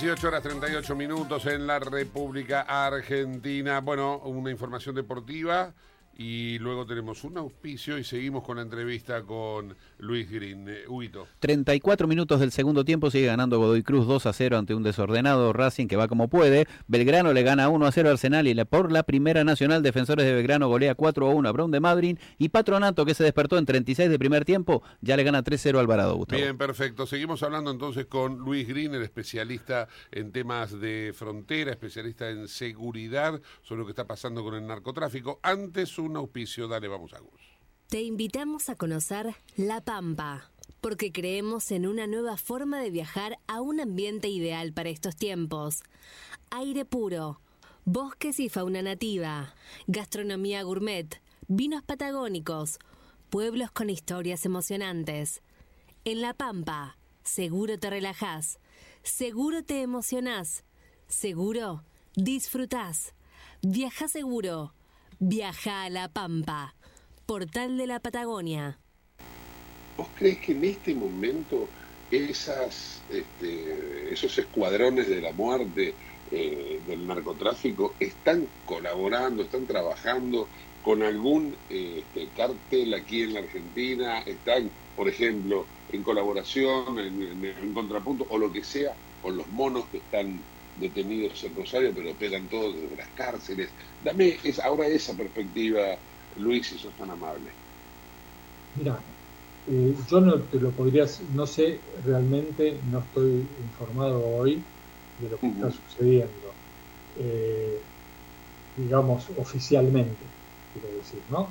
[0.00, 3.80] 18 horas 38 minutos en la República Argentina.
[3.80, 5.74] Bueno, una información deportiva
[6.22, 10.66] y luego tenemos un auspicio y seguimos con la entrevista con Luis Green.
[10.68, 11.26] Eh, Huito.
[11.38, 15.54] 34 minutos del segundo tiempo sigue ganando Godoy Cruz 2 a 0 ante un desordenado
[15.54, 16.66] Racing que va como puede.
[16.88, 20.26] Belgrano le gana 1 a 0 a Arsenal y la- por la primera nacional Defensores
[20.26, 23.56] de Belgrano golea 4 a 1 a Brown de Madrid y Patronato que se despertó
[23.56, 26.16] en 36 de primer tiempo ya le gana 3 a 0 a Alvarado.
[26.16, 26.38] Gustavo.
[26.42, 27.06] Bien, perfecto.
[27.06, 33.40] Seguimos hablando entonces con Luis Green, el especialista en temas de frontera, especialista en seguridad,
[33.62, 35.40] sobre lo que está pasando con el narcotráfico.
[35.42, 37.40] Antes un auspicio, dale, vamos a Gus.
[37.88, 40.50] Te invitamos a conocer La Pampa,
[40.80, 45.82] porque creemos en una nueva forma de viajar a un ambiente ideal para estos tiempos.
[46.50, 47.40] Aire puro,
[47.84, 49.54] bosques y fauna nativa,
[49.86, 52.78] gastronomía gourmet, vinos patagónicos,
[53.28, 55.42] pueblos con historias emocionantes.
[56.04, 58.58] En La Pampa, seguro te relajás,
[59.02, 60.64] seguro te emocionás,
[61.08, 61.84] seguro
[62.14, 63.14] disfrutás.
[63.62, 64.74] Viaja seguro,
[65.20, 66.74] viaja a La Pampa,
[67.26, 68.78] portal de la Patagonia.
[69.98, 71.68] ¿Vos crees que en este momento
[72.10, 75.94] esas, este, esos escuadrones de la muerte,
[76.30, 80.48] eh, del narcotráfico, están colaborando, están trabajando
[80.82, 84.20] con algún este, cartel aquí en la Argentina?
[84.20, 89.98] ¿Están, por ejemplo, en colaboración, en contrapunto o lo que sea, con los monos que
[89.98, 90.40] están
[90.76, 93.70] detenidos en Rosario, pero operan todos desde las cárceles?
[94.04, 95.80] Dame es, ahora esa perspectiva,
[96.36, 97.50] Luis, si sos tan amable.
[98.74, 98.98] Mira,
[99.66, 101.04] eh, yo no te lo podría,
[101.34, 104.62] no sé realmente, no estoy informado hoy
[105.18, 106.52] de lo que está sucediendo,
[107.18, 107.78] eh,
[108.76, 110.16] digamos, oficialmente,
[110.72, 111.48] quiero decir, ¿no?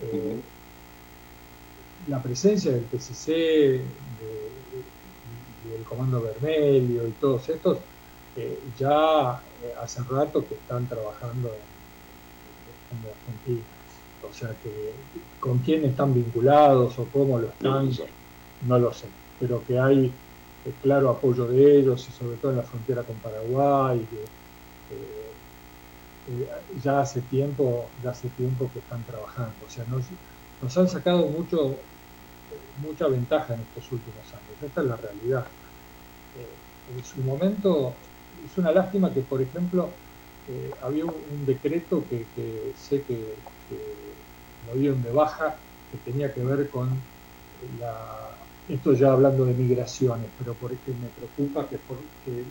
[0.00, 0.40] Eh,
[2.06, 4.48] la presencia del PCC, de,
[5.70, 7.78] del Comando Vermelho y todos estos,
[8.78, 9.42] ya
[9.80, 13.64] hace rato que están trabajando en, en Argentina.
[14.28, 14.92] O sea que
[15.40, 17.90] con quién están vinculados o cómo lo están,
[18.66, 19.08] no lo sé,
[19.38, 20.06] pero que hay
[20.64, 24.22] eh, claro apoyo de ellos y sobre todo en la frontera con Paraguay, que
[24.96, 25.32] eh,
[26.26, 26.48] eh,
[26.82, 30.04] ya hace tiempo, ya hace tiempo que están trabajando, o sea, nos,
[30.60, 31.76] nos han sacado mucho
[32.82, 35.46] mucha ventaja en estos últimos años, esta es la realidad.
[36.96, 37.94] en su momento
[38.50, 39.90] es una lástima que, por ejemplo,
[40.82, 42.24] había un, decreto que,
[42.76, 43.18] sé que
[44.66, 45.56] lo dieron de baja,
[45.90, 46.88] que tenía que ver con
[47.80, 48.30] la,
[48.68, 52.44] esto ya hablando de migraciones, pero porque me preocupa que, porque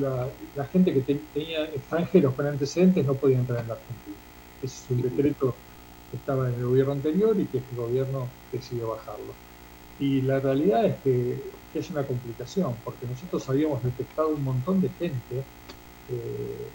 [0.00, 4.16] la, gente que tenía extranjeros con antecedentes no podía entrar en la Argentina.
[4.62, 5.54] Ese es un decreto
[6.10, 9.34] que estaba en el gobierno anterior y que este gobierno decidió bajarlo.
[10.00, 11.38] Y la realidad es que,
[11.78, 15.38] es una complicación, porque nosotros habíamos detectado un montón de gente.
[16.10, 16.68] Eh,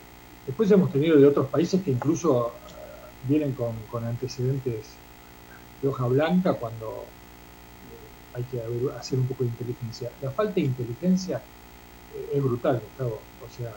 [0.45, 2.51] después hemos tenido de otros países que incluso
[3.27, 4.87] vienen con, antecedentes
[5.81, 7.05] de hoja blanca cuando
[7.85, 8.61] eh, hay que
[8.97, 10.11] hacer un poco de inteligencia.
[10.21, 11.37] La falta de inteligencia
[12.15, 13.19] eh, es brutal, Gustavo.
[13.45, 13.73] O sea,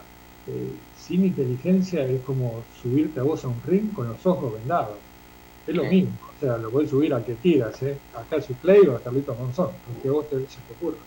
[0.49, 4.97] eh, sin inteligencia es como subirte a vos a un ring con los ojos vendados.
[5.67, 7.97] Es lo mismo, o sea, lo puedes subir al que tiras, ¿eh?
[8.17, 10.99] a Calcio Clay o a Carlito Monzón, aunque vos te, se te ocurra.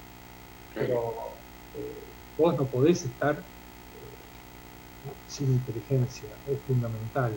[0.75, 1.15] Pero
[2.37, 3.43] vos no podés estar
[5.27, 7.33] sin inteligencia, es fundamental.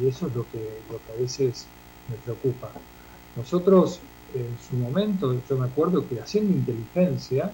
[0.00, 1.66] Y eso es lo que, a veces
[2.08, 2.72] me preocupa.
[3.36, 4.00] Nosotros,
[4.34, 7.52] en su momento, yo me acuerdo que haciendo inteligencia,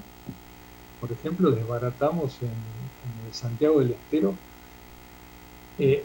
[1.01, 2.55] por ejemplo, desbaratamos en,
[3.31, 4.35] Santiago del Estero.
[5.79, 6.03] Eh,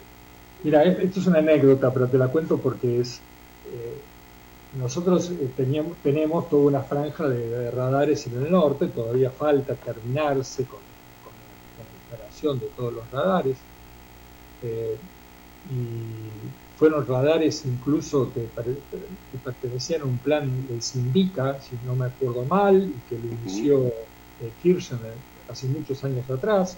[0.64, 3.22] mira, esto es una anécdota, pero te la cuento porque es.
[4.74, 9.76] Eh, nosotros eh, teníamos, tenemos toda una franja de, radares en el norte, todavía falta
[9.76, 10.80] terminarse con,
[11.78, 13.58] la instalación de todos los radares.
[14.64, 18.48] Y fueron radares incluso que,
[19.44, 23.88] pertenecían a un plan del Sindica, si no me acuerdo mal, y que lo inició
[23.88, 25.14] eh, Kirchner
[25.50, 26.78] hace muchos años atrás,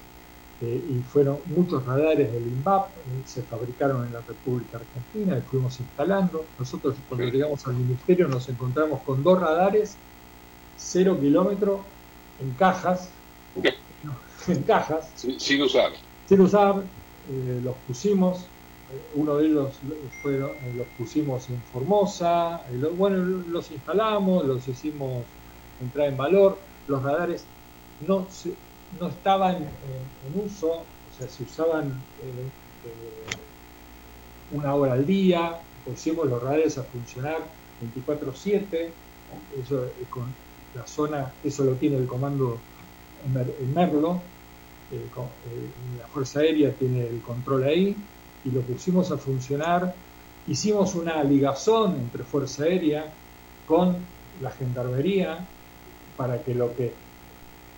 [0.62, 5.41] eh, y fueron muchos radares del INVAP, eh, se fabricaron en la República Argentina y
[5.41, 6.45] fuimos instalando.
[6.58, 9.97] Nosotros cuando llegamos al ministerio nos encontramos con dos radares,
[10.78, 11.82] cero kilómetros,
[12.39, 13.10] en cajas,
[14.47, 15.12] en cajas.
[15.16, 15.91] Sin, usar.
[16.26, 16.84] Sin usar,
[17.28, 18.47] los pusimos,
[19.16, 19.80] uno de ellos
[20.26, 25.24] eh, los pusimos en Formosa, eh, bueno, los instalamos, los hicimos
[25.82, 27.45] entrar en valor, los radares
[28.08, 28.28] no,
[29.00, 32.50] no estaban en, uso, o sea, se usaban eh,
[34.52, 37.38] una hora al día, pusimos los radares a funcionar
[37.82, 38.89] 24/7,
[39.62, 40.34] eso con
[40.74, 42.60] la zona, eso lo tiene el comando
[43.26, 44.22] en Merlo,
[44.91, 47.96] la Fuerza Aérea tiene el control ahí,
[48.46, 49.96] y lo pusimos a funcionar.
[50.48, 53.12] Hicimos una ligazón entre Fuerza Aérea
[53.68, 53.98] con
[54.41, 55.48] la Gendarmería
[56.16, 56.93] para que lo que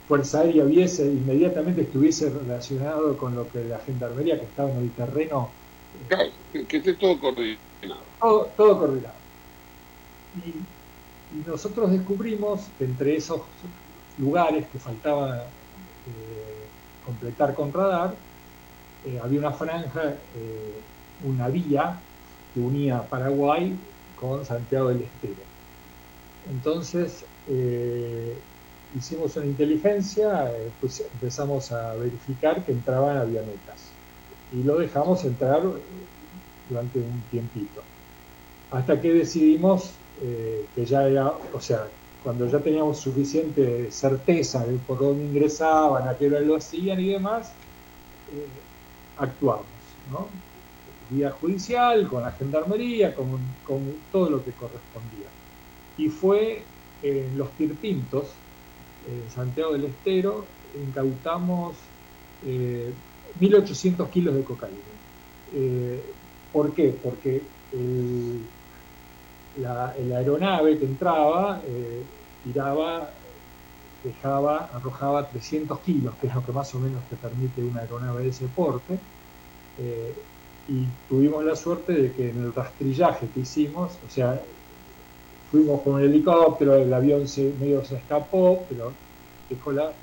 [0.08, 4.92] Fuerza Aérea viese inmediatamente estuviese relacionado con lo que la Gendarmería que estaba en el
[4.92, 5.50] terreno.
[6.54, 7.60] que esté todo coordinado.
[8.56, 9.16] Todo, coordinado.
[10.46, 10.54] Y,
[11.46, 13.42] nosotros descubrimos que entre esos
[14.18, 16.66] lugares que faltaba eh,
[17.06, 18.16] completar con radar,
[19.06, 20.80] eh, había una franja, eh,
[21.26, 22.00] una vía
[22.54, 23.78] que unía Paraguay
[24.18, 25.44] con Santiago del Estero.
[26.50, 27.26] Entonces
[28.96, 33.92] hicimos una inteligencia, pues empezamos a verificar que entraban avionetas
[34.54, 35.62] y lo dejamos entrar
[36.70, 37.82] durante un tiempito.
[38.72, 41.88] hasta que decidimos eh, que ya era, o sea,
[42.24, 47.10] cuando ya teníamos suficiente certeza de por dónde ingresaban, a qué hora lo hacían y
[47.10, 47.54] demás,
[48.34, 48.48] eh,
[49.18, 49.66] actuamos,
[50.12, 50.28] ¿no?
[51.10, 55.28] Vía judicial, con la gendarmería, con, con todo lo que correspondía.
[55.98, 56.64] Y fue
[57.02, 58.28] en los Tirpintos,
[59.08, 60.46] en Santiago del Estero,
[60.76, 61.78] incautamos
[62.46, 62.92] eh,
[63.40, 64.78] 1.800 kilos de cocaína.
[65.54, 66.02] Eh,
[66.52, 66.96] ¿Por qué?
[67.02, 67.42] Porque
[69.62, 72.04] la, aeronave que entraba eh,
[72.44, 73.10] tiraba,
[74.04, 78.24] dejaba, arrojaba 300 kilos, que es lo que más o menos te permite una aeronave
[78.24, 79.00] de ese porte.
[79.80, 80.14] Eh,
[80.70, 84.42] y tuvimos la suerte de que en el rastrillaje que hicimos, o sea,
[85.50, 89.00] fuimos con un helicóptero, el avión se, medio se escapó, pero
[89.50, 89.98] dejó la,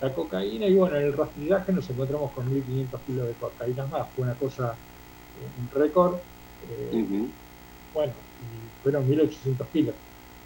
[0.00, 4.12] la cocaína y bueno, en el rastrillaje nos encontramos con 1.500 kilos de cocaína más,
[4.14, 4.80] fue una cosa,
[5.34, 6.22] eh, un récord.
[6.62, 7.00] eh,
[7.92, 9.96] Bueno, y fueron 1.800 kilos.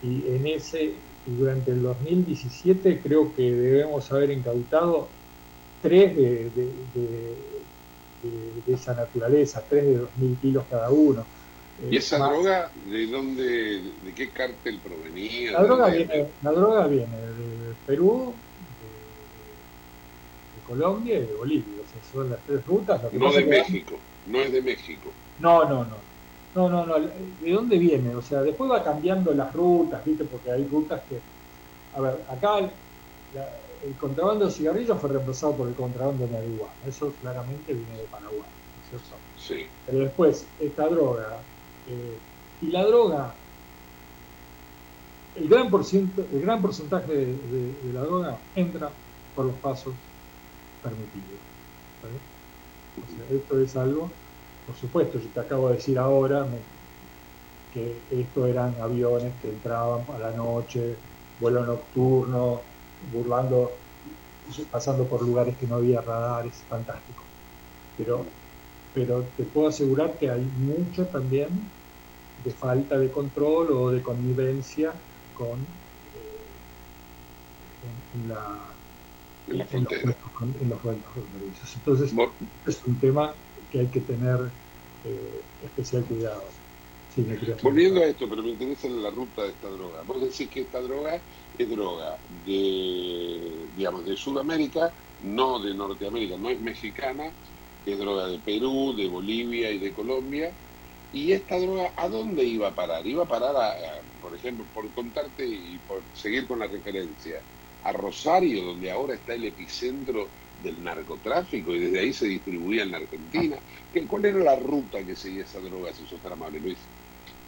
[0.00, 5.18] Y en ese, y durante el 2017 creo que debemos haber incautado
[5.80, 7.66] tres de, de- de-
[8.22, 11.33] de- de esa naturaleza, tres de 2.000 kilos cada uno.
[11.90, 13.42] ¿Y Eh, esa más- droga de dónde,
[14.02, 15.52] de qué cártel provenía?
[15.52, 18.40] La droga, ¿De- viene, la droga viene de Perú,
[18.80, 18.86] de,
[20.54, 21.82] de Colombia y de Bolivia.
[21.82, 23.02] O sea, son las tres rutas.
[23.12, 25.14] No de México, no es de México.
[25.38, 26.04] No, no, no.
[26.54, 27.00] No, no, no.
[27.00, 28.14] ¿De dónde viene?
[28.14, 30.24] O sea, después va cambiando las rutas, ¿viste?
[30.24, 31.20] Porque hay rutas que.
[31.92, 32.60] A ver, acá
[33.32, 36.86] la- el contrabando de cigarrillos fue reemplazado por el contrabando de marihuana.
[36.86, 38.50] Eso claramente viene de Paraguay.
[38.74, 39.20] ¿no es cierto?
[39.34, 39.66] Sí.
[39.84, 41.44] Pero después, esta droga.
[41.86, 42.18] Eh,
[42.60, 43.36] y la droga.
[45.34, 48.96] El gran, porciento- el gran porcentaje de, la droga entra
[49.34, 49.96] por los pasos
[50.82, 51.40] permitidos.
[53.30, 54.12] esto es algo,
[54.64, 56.48] por supuesto, yo te acabo de decir ahora
[57.70, 60.96] que esto eran aviones que entraban a la noche,
[61.38, 62.62] vuelo nocturno,
[63.00, 63.72] burlando,
[64.70, 67.24] pasando por lugares que no había radares, fantástico.
[67.96, 68.26] Pero,
[68.92, 71.73] pero te puedo asegurar que hay mucho también
[72.44, 75.66] de falta de control o de connivencia con
[76.04, 76.60] eh,
[77.82, 78.78] en, en la
[79.46, 81.76] En la en los puestos con- en los puestos fronterizos.
[81.76, 82.14] Entonces,
[82.66, 83.36] es un tema
[83.70, 84.38] que hay que tener
[85.04, 86.50] eh, especial cuidado.
[87.08, 87.24] Sí,
[87.62, 90.02] Volviendo a esto, pero me interesa la ruta de esta droga.
[90.02, 96.50] Vos decís que esta droga es droga de, digamos, de Sudamérica, no de Norteamérica, no
[96.50, 97.36] es mexicana,
[97.84, 100.58] es droga de Perú, de Bolivia y de Colombia.
[101.20, 103.06] ¿Y esta droga a dónde iba a parar?
[103.06, 103.72] Iba a parar, a,
[104.20, 107.44] por ejemplo, por contarte y por seguir con la referencia,
[107.82, 112.90] a Rosario, donde ahora está el epicentro del narcotráfico y desde ahí se distribuía en
[112.92, 113.62] la Argentina.
[113.92, 116.90] ¿Qué, ¿Cuál era la ruta que seguía esa droga, si sos tan amable, Luis?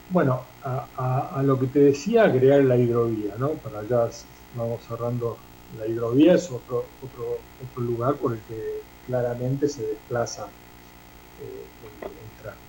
[0.08, 3.60] Bueno, a, a- a lo que te decía, agregar la hidrovía, ¿no?
[3.60, 4.08] Para allá
[4.50, 10.54] vamos cerrando la hidrovía, es otro, otro, otro lugar por el que claramente se desplaza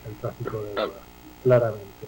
[0.07, 0.99] el, tráfico de droga,
[1.43, 2.07] claramente.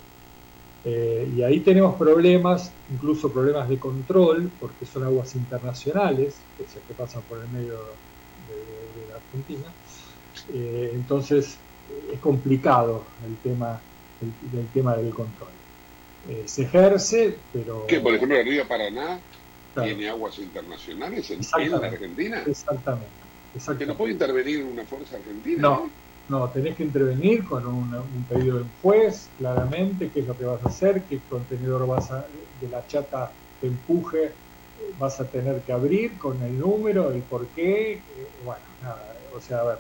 [0.85, 6.79] Eh, y ahí tenemos problemas, incluso problemas de control, porque son aguas internacionales, que, se,
[6.87, 9.73] que pasan por el medio de, la Argentina.
[10.53, 11.57] Eh, entonces
[12.11, 13.79] es complicado el tema,
[14.21, 15.49] el, del tema del control.
[16.29, 17.85] Eh, se ejerce, pero...
[17.87, 19.19] Que, por ejemplo, el río Paraná
[19.73, 19.87] Claro.
[19.87, 22.43] tiene aguas internacionales en, en la Argentina.
[22.45, 23.07] Exactamente.
[23.51, 23.85] Que exactamente.
[23.85, 25.61] no puede intervenir una fuerza argentina.
[25.61, 25.91] No, no,
[26.53, 30.45] tenés que intervenir con un, un pedido de un juez, claramente, qué es lo que
[30.45, 32.27] vas a hacer, qué contenedor vas a,
[32.59, 34.35] de la chata de empuje
[34.95, 39.39] vas a tener que abrir con el número, el por qué, eh, bueno, nada, o
[39.39, 39.79] sea, a ver,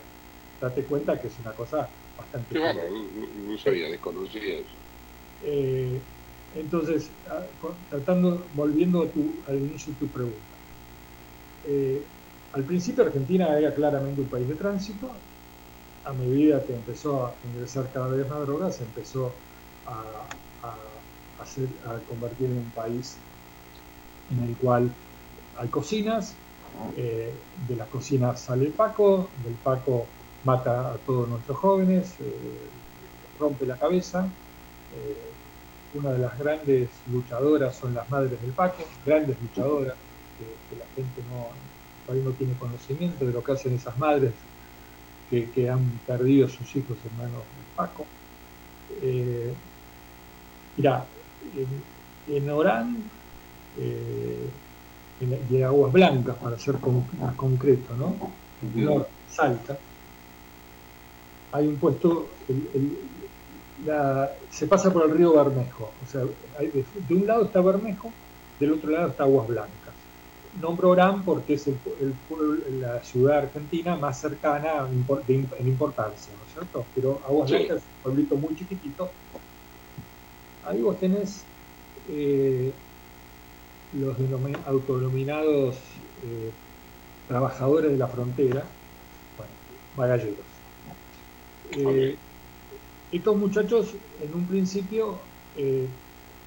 [0.59, 2.57] date cuenta que es una cosa bastante...
[2.59, 4.77] Bárbaro, no, no- no sabía, desconocía eso.
[5.41, 6.03] Eh,
[6.51, 10.57] entonces, a- con- tratando, volviendo a tu, al inicio de tu pregunta.
[11.63, 12.07] Eh,
[12.51, 15.21] al principio Argentina era claramente un país de tránsito.
[16.03, 19.35] A medida que empezó a ingresar cada vez más drogas, se empezó
[19.85, 20.27] a,
[22.07, 23.17] convertir en un país
[24.29, 24.93] en el cual
[25.55, 26.37] hay cocinas,
[26.95, 27.33] eh,
[27.67, 30.07] de las cocinas sale el Paco, del Paco
[30.43, 32.69] mata a todos nuestros jóvenes, eh,
[33.37, 34.31] rompe la cabeza.
[34.91, 35.33] eh,
[35.91, 39.97] una de las grandes luchadoras son las madres del Paco, grandes luchadoras,
[40.37, 41.49] que, que la gente no,
[42.05, 44.35] todavía no tiene conocimiento de lo que hacen esas madres
[45.29, 48.11] que, que han perdido sus hijos en manos Paco.
[48.89, 49.55] Eh,
[50.75, 51.09] mirá,
[51.41, 51.85] en,
[52.25, 53.11] en Orán
[53.75, 54.53] eh,
[55.19, 58.41] en- y en Aguas Blancas, para ser con- más concreto, ¿no?
[58.61, 58.71] En
[59.25, 59.79] Salta,
[61.51, 63.31] hay un puesto, el, el-
[63.77, 65.97] la- se pasa por el río Bermejo.
[65.99, 66.21] O sea,
[66.57, 68.15] hay de, de un lado está Bermejo,
[68.59, 69.88] del otro lado está Aguas Blancas.
[70.53, 76.51] Nombro Orán porque es el, el la ciudad argentina más cercana en importancia, ¿no es
[76.51, 76.85] cierto?
[76.95, 77.55] Pero Aguas Sí.
[77.57, 79.11] Blancas es un pueblito muy chiquitito.
[80.63, 81.45] Ahí vos tenés
[82.07, 82.73] eh,
[83.91, 85.77] los denomi- autodenominados
[86.23, 86.51] eh,
[87.27, 88.65] trabajadores de la frontera,
[89.37, 89.53] bueno,
[89.95, 90.47] bagalleros.
[91.71, 92.17] Eh,
[93.11, 95.21] estos muchachos en un principio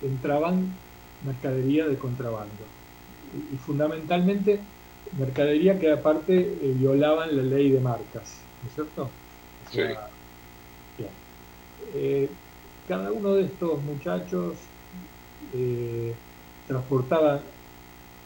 [0.01, 0.77] entraban
[1.21, 2.65] mercadería de contrabando
[3.33, 4.61] y, y fundamentalmente
[5.13, 9.11] mercadería que aparte eh, violaban la ley de marcas, ¿no es cierto?
[9.69, 10.09] O sea,
[10.97, 11.11] bien.
[11.95, 12.29] Eh,
[12.89, 14.59] cada uno de estos muchachos
[15.53, 16.15] eh,
[16.67, 17.41] transportaba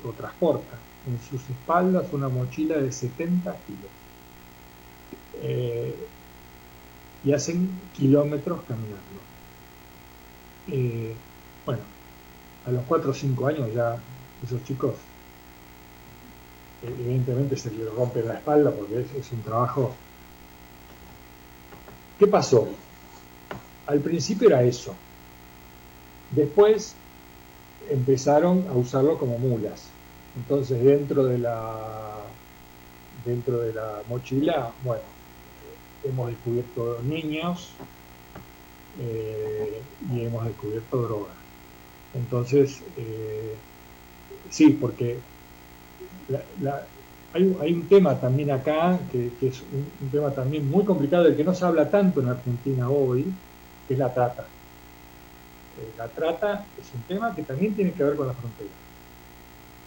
[0.04, 3.90] o transporta en sus espaldas una mochila de 70 kilos.
[7.22, 9.26] Y hacen kilómetros caminando.
[11.64, 11.82] Bueno,
[12.64, 14.02] a los 4 o 5 años ya
[14.44, 14.94] esos chicos
[16.82, 19.94] evidentemente se les rompe la espalda porque es, es un trabajo...
[22.18, 22.68] ¿Qué pasó?
[23.86, 24.94] Al principio era eso.
[26.30, 26.94] Después
[27.90, 29.88] empezaron a usarlo como mulas.
[30.36, 32.22] Entonces dentro de la
[33.24, 35.02] dentro de la mochila, bueno,
[36.04, 37.70] hemos descubierto niños
[39.00, 39.82] eh,
[40.12, 41.32] y hemos descubierto droga.
[42.14, 43.56] Entonces, eh,
[44.50, 45.24] sí, porque
[46.28, 46.88] la- la-
[47.32, 51.44] hay, hay un tema también acá, que, es un, tema también muy complicado, del que
[51.44, 53.38] no se habla tanto en Argentina hoy,
[53.86, 54.52] que es la trata.
[55.76, 58.76] Eh, la trata es un tema que también tiene que ver con la frontera.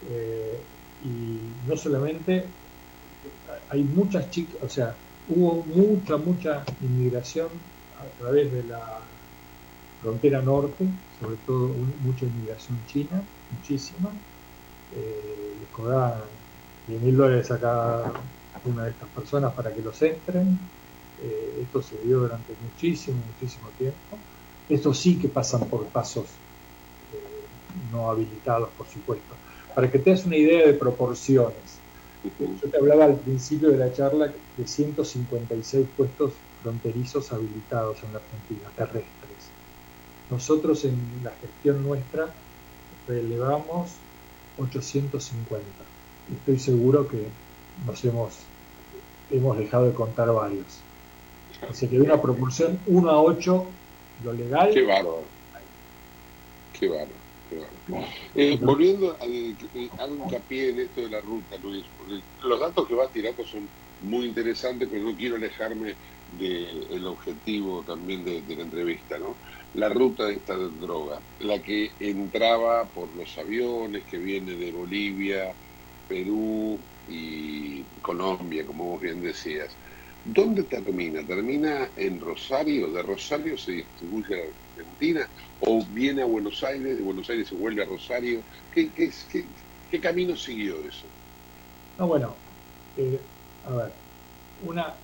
[0.02, 0.66] Eh,
[1.00, 2.56] y no solamente
[3.68, 8.80] hay muchas chicas, o sea, hubo mucha, mucha inmigración a través de la
[9.98, 14.20] frontera norte, sobre todo mucha inmigración china, muchísima.
[14.96, 16.20] Eh, les cobraban
[16.88, 18.12] 10 mil dólares a cada
[18.64, 20.58] una de estas personas para que los entren.
[21.22, 24.18] Eh, esto se dio durante muchísimo, muchísimo tiempo.
[24.68, 26.26] Estos sí que pasan por pasos
[27.12, 27.44] eh,
[27.92, 29.34] no habilitados, por supuesto.
[29.74, 31.78] Para que te des una idea de proporciones.
[32.38, 38.18] Yo te hablaba al principio de la charla de 156 puestos fronterizos habilitados en la
[38.18, 39.48] Argentina, terrestres.
[40.30, 42.28] Nosotros en la gestión nuestra
[43.08, 43.92] relevamos
[44.58, 45.64] 850.
[46.30, 47.26] Y Estoy seguro que
[47.86, 48.34] nos hemos,
[49.30, 50.80] hemos dejado de contar varios.
[51.68, 53.66] Así que hay una proporción 1 a 8
[54.24, 54.70] lo legal.
[54.72, 55.22] Qué bárbaro.
[56.78, 57.10] Qué bárbaro.
[57.48, 58.06] qué bárbaro.
[58.34, 62.86] Eh, volviendo al eh, hago hincapié en esto de la ruta, Luis, porque los datos
[62.86, 63.68] que vas tirando son
[64.02, 65.94] muy interesantes, pero no quiero alejarme
[66.38, 69.34] del objetivo también de, de la entrevista, ¿no?
[69.74, 75.54] La ruta de esta droga, la que entraba por los aviones que viene de Bolivia,
[76.08, 79.76] Perú y Colombia, como vos bien decías.
[80.24, 81.24] ¿Dónde termina?
[81.26, 82.90] ¿Termina en Rosario?
[82.90, 85.28] ¿De Rosario se distribuye a Argentina?
[85.60, 86.96] ¿O viene a Buenos Aires?
[86.96, 88.42] ¿De Buenos Aires se vuelve a Rosario?
[88.74, 91.06] ¿Qué, qué, camino siguió eso?
[91.96, 92.34] No, bueno,
[92.96, 93.20] eh,
[93.64, 93.92] a ver,
[94.66, 94.94] una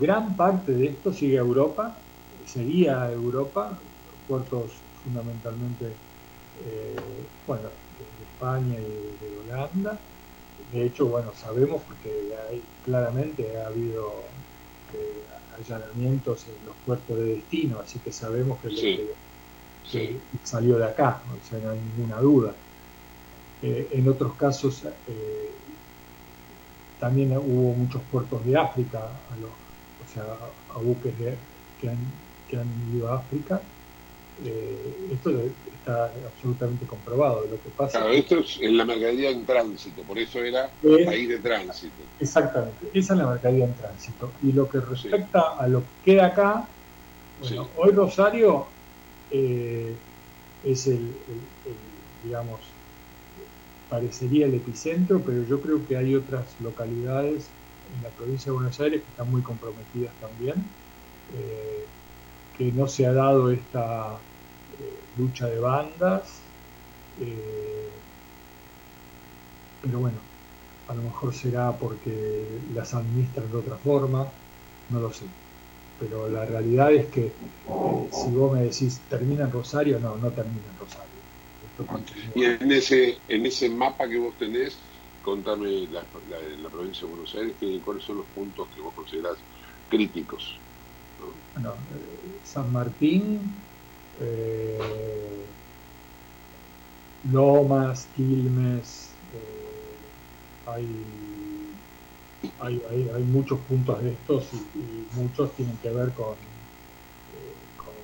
[0.00, 1.96] gran parte de esto sigue a Europa,
[2.44, 3.78] seguía a Europa,
[4.26, 5.98] puertos fundamentalmente,
[6.56, 6.94] eh,
[7.46, 10.00] bueno, de España y de Holanda.
[10.70, 12.10] De hecho, bueno, sabemos porque
[12.48, 14.30] hay, claramente ha habido
[14.92, 15.24] eh,
[15.56, 18.68] allanamientos en los puertos de destino, así que sabemos que,
[20.42, 22.56] salió de acá, o sea, no hay ninguna duda.
[23.62, 24.86] Eh, en otros casos,
[26.98, 29.52] también hubo muchos puertos de África, a los,
[29.98, 31.38] o sea, a buques de-
[31.78, 32.12] que, han,
[32.46, 33.62] que han ido a África.
[34.38, 35.30] Eh, esto
[35.72, 37.46] está absolutamente comprobado.
[37.46, 41.04] Lo que pasa Claro, esto es en la mercadería en tránsito, por eso era Eh,
[41.06, 42.02] país de tránsito.
[42.18, 44.34] Exactamente, esa es la mercadería en tránsito.
[44.42, 46.76] Y lo que respecta a lo que queda acá,
[47.38, 48.74] bueno, hoy Rosario
[49.30, 50.02] eh,
[50.62, 51.80] es el, el- el,
[52.20, 52.78] digamos,
[53.88, 58.80] parecería el epicentro, pero yo creo que hay otras localidades en la provincia de Buenos
[58.80, 60.74] Aires que están muy comprometidas también,
[61.28, 61.90] eh,
[62.56, 64.24] que no se ha dado esta
[64.72, 66.54] eh, lucha de bandas,
[67.16, 68.02] eh,
[69.80, 70.30] pero bueno,
[70.86, 74.32] a lo mejor será porque las administran de otra forma,
[74.88, 75.36] no lo sé.
[75.96, 80.32] Pero la realidad es que eh, si vos me decís termina en Rosario, no, no
[80.34, 81.24] termina en Rosario.
[82.34, 84.82] Y en ese, en ese mapa que vos tenés,
[85.20, 89.44] contame la, la- la provincia de Buenos Aires, cuáles son los puntos que vos considerás
[89.88, 90.62] críticos.
[91.18, 91.86] Bueno,
[92.42, 93.66] San Martín,
[94.18, 94.78] eh,
[97.24, 100.12] Lomas, Quilmes, eh,
[100.64, 101.72] hay,
[102.58, 106.38] hay, hay- muchos puntos de estos y, muchos tienen que ver con,
[107.28, 107.96] eh, con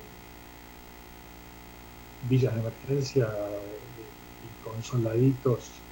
[2.21, 3.27] villas de emergencia
[4.41, 5.85] y con soldaditos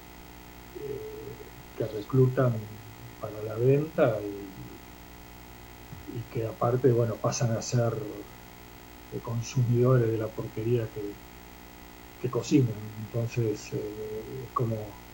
[1.74, 2.52] que reclutan
[3.20, 4.41] para la venta y,
[6.12, 7.94] y que aparte bueno pasan a ser
[9.22, 11.16] consumidores de la porquería que,
[12.18, 15.04] que cocinan entonces eh, es como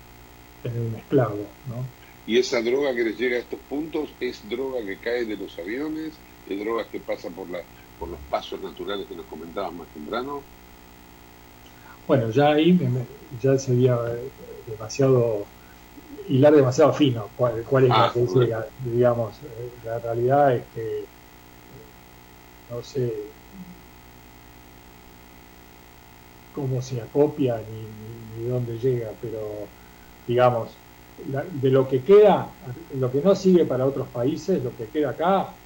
[0.63, 1.95] tener un esclavo ¿no?
[2.25, 5.59] Y esa droga que les llega a estos puntos es droga que cae de los
[5.59, 7.59] aviones, es droga que pasa por, la,
[7.97, 10.47] por los pasos naturales que nos comentabas más temprano.
[12.07, 14.33] Bueno, ya ahí me- me- ya sería eh,
[14.67, 15.53] demasiado
[16.29, 18.49] hilar demasiado fino cuál, cuál es Ah, la bueno.
[18.49, 19.43] llega, digamos.
[19.45, 21.09] eh, La realidad es que eh,
[22.69, 23.35] no sé
[26.51, 29.75] cómo se acopia ni, ni, ni dónde llega, pero
[30.27, 30.87] digamos,
[31.19, 32.57] la- de lo que queda,
[32.91, 35.59] lo que no sigue para otros países, lo que queda acá,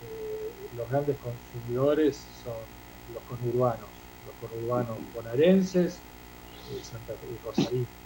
[0.00, 2.68] eh, los grandes consumidores son
[3.08, 6.08] los conurbanos, los conurbanos bonaerenses,
[6.66, 7.99] eh, Santa Fe y Rosarito.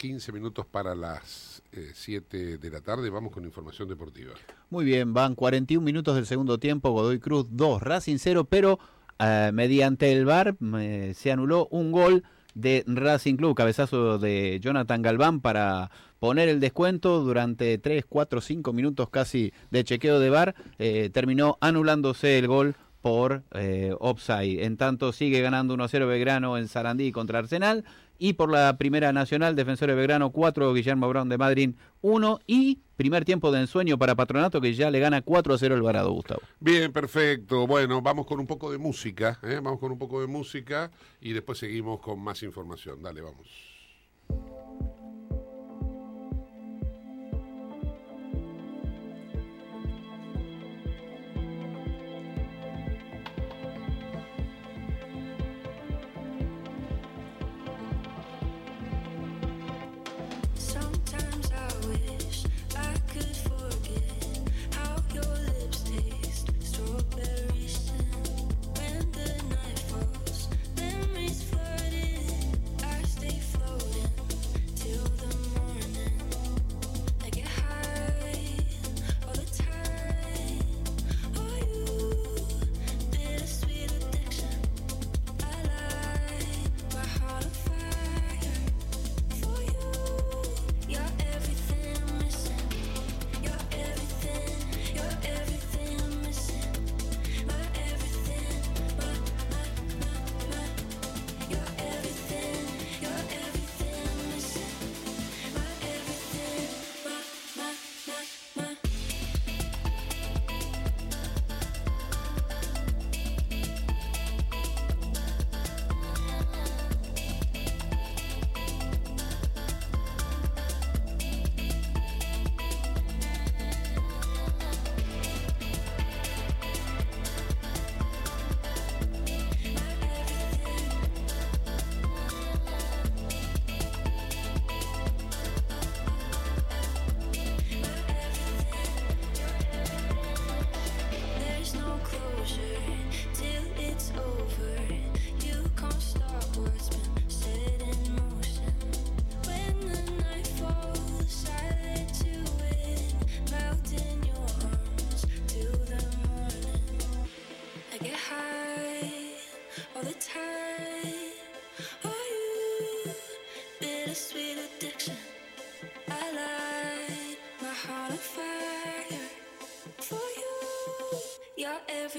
[0.00, 4.32] 15 minutos para las 7 de la tarde, vamos con información deportiva.
[4.70, 8.78] Muy bien, van 41 minutos del segundo tiempo, Godoy Cruz 2, Racing 0, pero
[9.18, 12.24] eh, mediante el VAR eh, se anuló un gol
[12.54, 17.20] de Racing Club, cabezazo de Jonathan Galván para poner el descuento.
[17.20, 22.74] Durante 3, 4, 5 minutos casi de chequeo de VAR, eh, terminó anulándose el gol
[23.02, 24.64] por eh, offside.
[24.64, 27.84] En tanto sigue ganando 1-0 Belgrano en Sarandí contra Arsenal
[28.20, 31.70] y por la primera nacional, Defensor de Belgrano 4, Guillermo Brown de Madrid
[32.02, 36.12] 1 y primer tiempo de ensueño para Patronato que ya le gana 4-0 el Varado,
[36.12, 36.42] Gustavo.
[36.60, 37.66] Bien, perfecto.
[37.66, 39.58] Bueno, vamos con un poco de música, ¿eh?
[39.62, 40.90] vamos con un poco de música
[41.20, 43.02] y después seguimos con más información.
[43.02, 43.48] Dale, vamos.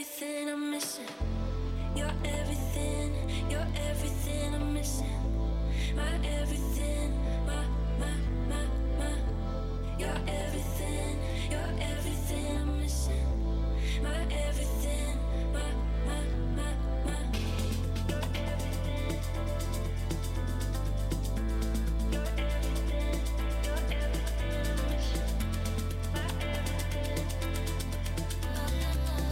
[0.02, 0.41] Everything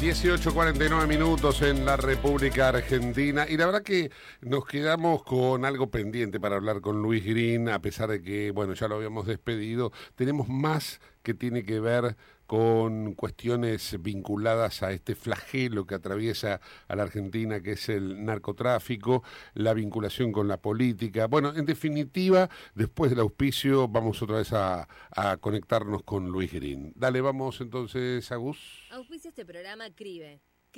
[0.10, 4.10] 18.49 minutos en la República Argentina y la verdad que
[4.42, 8.74] nos quedamos con algo pendiente para hablar con Luis Green, a pesar de que, bueno,
[8.74, 9.92] ya lo habíamos despedido.
[10.16, 11.00] Tenemos más
[11.30, 12.16] que tiene que ver
[12.48, 19.24] con cuestiones vinculadas a este flagelo que atraviesa a la Argentina, que es el narcotráfico,
[19.54, 21.28] la vinculación con la política.
[21.28, 26.94] Bueno, en definitiva, después del auspicio, vamos otra vez a, a conectarnos con Luis Green.
[26.96, 28.88] Dale, vamos entonces, Agus.
[28.90, 30.42] Auspicia este programa CRIBE.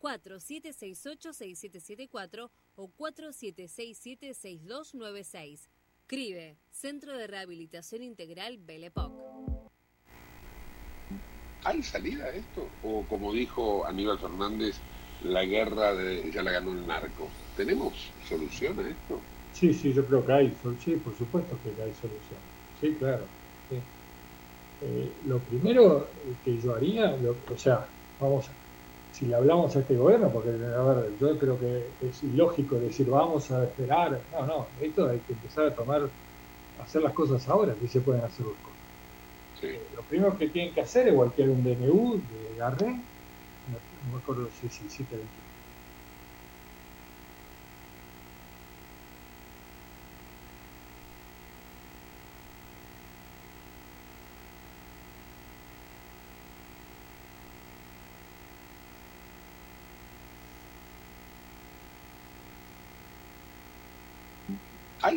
[0.00, 5.68] 4768-6774 o 4767-6296.
[6.06, 9.12] CRIBE, Centro de Rehabilitación Integral Belepoc.
[11.62, 12.66] ¿Hay salida a esto?
[12.82, 14.76] O como dijo Aníbal Fernández,
[15.22, 17.28] la guerra de, ya la ganó el narco.
[17.56, 17.92] ¿Tenemos
[18.28, 19.20] solución a esto?
[19.52, 22.40] Sí, sí, yo creo que hay, sí, por supuesto que hay solución.
[22.80, 23.24] Sí, claro.
[24.82, 26.08] Eh, lo primero
[26.44, 27.14] que yo haría,
[27.52, 27.86] o sea,
[28.18, 28.46] vamos,
[29.20, 33.06] si le hablamos a este gobierno, porque a ver, yo creo que es ilógico decir
[33.10, 36.08] vamos a esperar, no, no, esto hay que empezar a tomar,
[36.78, 38.78] hacer las cosas ahora, que se pueden hacer las cosas.
[39.60, 39.66] Sí.
[39.66, 42.86] Eh, lo primero que tienen que hacer es voltear un DNU de Garré,
[43.66, 45.49] no, no me acuerdo si es 1724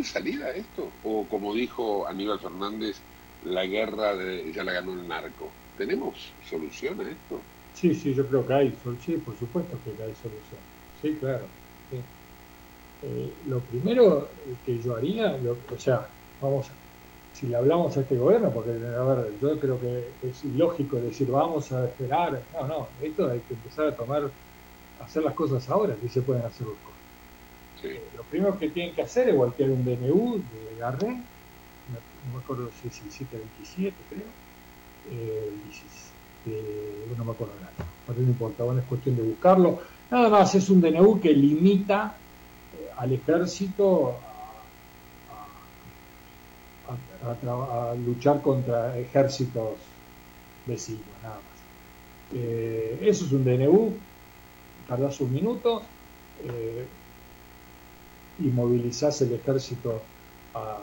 [0.03, 0.83] ¿Hay salida a esto?
[1.03, 2.97] O como dijo Aníbal Fernández,
[3.39, 5.49] la guerra de, ya la ganó el narco.
[5.77, 7.39] ¿Tenemos solución a esto?
[7.71, 10.59] Sí, sí, yo creo que hay, sí, por supuesto que hay solución.
[11.01, 11.47] Sí, claro.
[13.01, 14.29] Eh, lo primero
[14.65, 15.39] que yo haría,
[15.71, 16.09] o sea,
[16.41, 16.69] vamos,
[17.31, 21.29] si le hablamos a este gobierno, porque a ver, yo creo que es ilógico decir
[21.29, 24.33] vamos a esperar, no, no, esto hay que empezar a tomar,
[24.99, 26.92] hacer las cosas ahora, que se pueden hacer las cosas.
[27.84, 32.39] Eh, lo primero que tienen que hacer es voltear un DNU de Garré, no me
[32.39, 34.23] acuerdo si es el 727, creo,
[35.11, 35.51] eh,
[37.17, 37.71] no me acuerdo nada,
[38.07, 39.81] no importa, bueno, es cuestión de buscarlo.
[40.09, 42.15] Nada más es un DNU que limita
[42.77, 44.17] eh, al ejército
[46.88, 49.79] a, luchar contra ejércitos
[50.65, 51.43] vecinos, nada más.
[52.34, 53.93] Eh, eso es un DNU,
[54.88, 55.84] tardás un minuto
[58.43, 60.01] y movilizás el ejército
[60.53, 60.79] a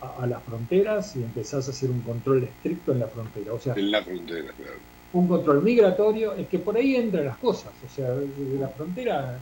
[0.00, 3.52] a, las fronteras y empezás a hacer un control estricto en la frontera.
[3.52, 4.78] O sea, en la frontera, claro.
[5.12, 9.38] Un control migratorio, es que por ahí entran las cosas, o sea, de la frontera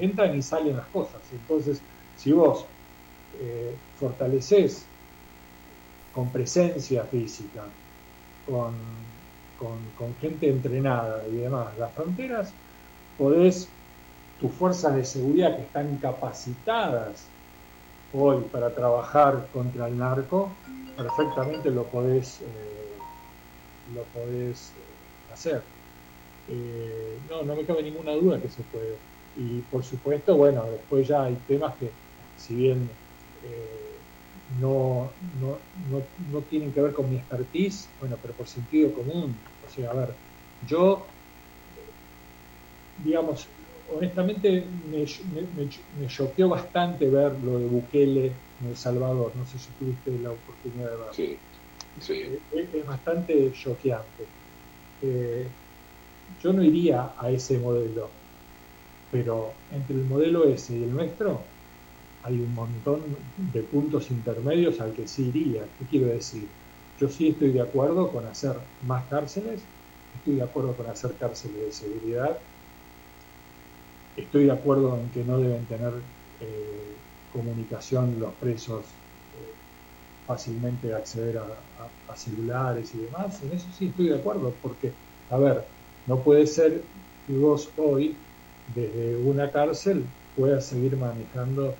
[0.00, 1.20] entran y salen las cosas.
[1.32, 1.80] Entonces,
[2.16, 2.66] si vos
[3.40, 4.84] eh, fortaleces
[6.12, 7.64] con presencia física,
[8.46, 8.74] con,
[9.58, 12.52] con, con gente entrenada y demás las fronteras,
[13.16, 13.68] podés,
[14.38, 17.28] tus fuerzas de seguridad que están capacitadas
[18.12, 20.56] hoy para trabajar contra el narco,
[20.96, 22.98] perfectamente lo podés, eh,
[23.94, 25.62] lo podés eh, hacer.
[26.46, 28.98] Eh, no, no me cabe ninguna duda que se puede.
[29.36, 31.92] Y por supuesto, bueno, después ya hay temas que,
[32.36, 32.90] si bien
[34.60, 39.40] no, no, no, no, tienen que ver con mi expertise, bueno, pero por sentido común.
[39.64, 40.16] O sea, a ver,
[40.62, 41.06] yo,
[42.96, 43.48] digamos,
[43.88, 45.04] honestamente me,
[45.94, 48.26] me, choqueó bastante ver lo de Bukele
[48.60, 49.34] en El Salvador.
[49.36, 51.12] No sé si tuviste la oportunidad de verlo.
[51.12, 51.40] Sí,
[51.98, 52.12] sí.
[52.12, 54.28] Eh, es, bastante choqueante.
[55.00, 55.52] Eh,
[56.38, 58.12] yo no iría a ese modelo,
[59.10, 61.46] pero entre el modelo ese y el nuestro
[62.22, 65.68] hay un montón de puntos intermedios al que sí iría.
[65.78, 66.50] ¿Qué quiero decir?
[66.96, 69.66] Yo sí estoy de acuerdo con hacer más cárceles,
[70.14, 72.42] estoy de acuerdo con hacer cárceles de seguridad,
[74.18, 75.92] Estoy de acuerdo en que no deben tener
[76.40, 76.96] eh,
[77.32, 78.84] comunicación los presos,
[79.32, 79.54] eh,
[80.26, 83.40] fácilmente acceder a, celulares y demás.
[83.42, 84.92] En eso sí estoy de acuerdo, porque,
[85.30, 85.64] a ver,
[86.06, 86.82] no puede ser
[87.26, 88.16] que vos hoy,
[88.66, 90.04] desde una cárcel,
[90.34, 91.76] puedas seguir manejando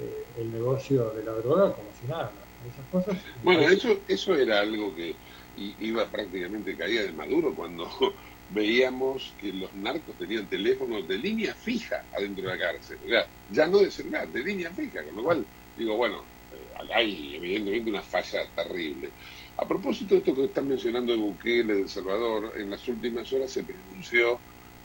[0.00, 2.32] eh, el negocio de la droga como si nada.
[2.66, 3.18] Esas cosas.
[3.42, 5.16] Bueno, eso, eso era algo que
[5.56, 7.86] iba prácticamente caía de Maduro cuando
[8.52, 12.98] veíamos que los narcos tenían teléfonos de línea fija adentro de la cárcel.
[13.04, 15.46] O ya no de celular, de línea fija, con lo cual
[15.76, 19.10] digo, bueno, eh, hay evidentemente una falla terrible.
[19.56, 23.32] A propósito de esto que están mencionando de Bukele, de El Salvador, en las últimas
[23.32, 24.38] horas se pronunció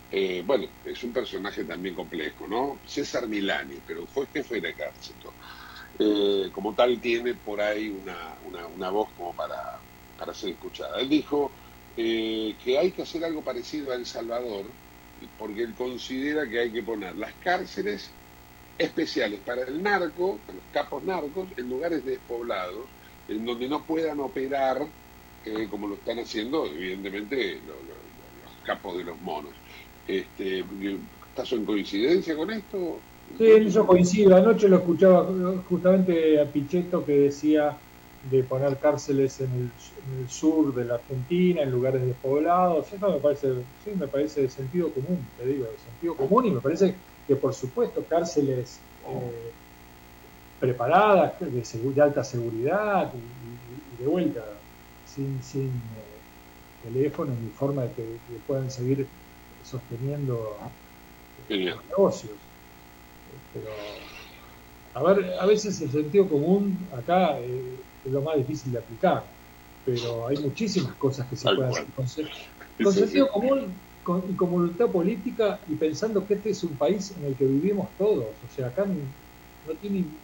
[0.09, 2.79] eh, bueno, es un personaje también complejo, ¿no?
[2.85, 5.33] César Milani, pero fue jefe del ejército.
[5.99, 9.83] Eh, como tal tiene por ahí una, una, una voz como para,
[10.17, 10.99] para ser escuchada.
[11.01, 11.51] Él dijo
[11.97, 14.75] eh, que hay que hacer algo parecido a El Salvador,
[15.35, 18.15] porque él considera que hay que poner las cárceles
[18.77, 22.91] especiales para el narco, para los capos narcos, en lugares despoblados,
[23.27, 24.79] en donde no puedan operar
[25.43, 29.55] eh, como lo están haciendo, evidentemente, lo- lo- los capos de los monos.
[30.05, 30.63] Este,
[31.29, 33.03] ¿Estás en coincidencia con esto?
[33.37, 34.35] Sí, eso coincido.
[34.35, 37.81] Anoche lo escuchaba justamente a Pichetto que decía
[38.21, 42.91] de poner cárceles en el, en el sur de la Argentina, en lugares despoblados.
[42.93, 43.47] Eso me parece,
[43.77, 47.35] sí, me parece de sentido común, te digo, de sentido común y me parece que
[47.37, 49.53] por supuesto cárceles eh,
[50.59, 54.43] preparadas, de, alta seguridad y, y- y de vuelta,
[55.03, 56.23] sin, sin eh,
[56.81, 59.09] teléfono ni forma de que, que puedan seguir
[59.61, 60.77] sosteniendo
[61.37, 62.51] los negocios.
[63.51, 64.11] Pero,
[64.93, 69.33] a ver, a veces el sentido común acá eh, es lo más difícil de aplicar,
[69.83, 72.05] pero hay muchísimas cosas que se pueden hacer con,
[72.81, 73.31] con sí, sentido sí.
[73.33, 77.35] común con- y con voluntad política y pensando que este es un país en el
[77.35, 78.43] que vivimos todos.
[78.43, 80.19] O sea, acá no tiene,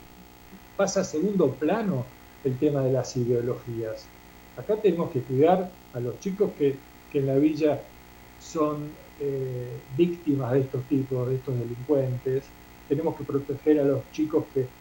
[0.75, 4.13] pasa a segundo plano el tema de las ideologías.
[4.55, 7.89] Acá tenemos que cuidar a los chicos que, que en la villa
[8.37, 12.55] son eh, víctimas de estos tipos, de estos delincuentes.
[12.87, 14.73] Tenemos que proteger a los chicos que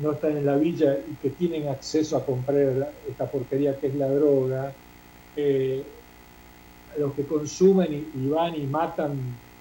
[0.00, 3.94] no están en la villa y que tienen acceso a comprar esta porquería que es
[3.94, 4.72] la droga.
[5.36, 5.82] Eh,
[6.98, 9.18] los que consumen y, van y matan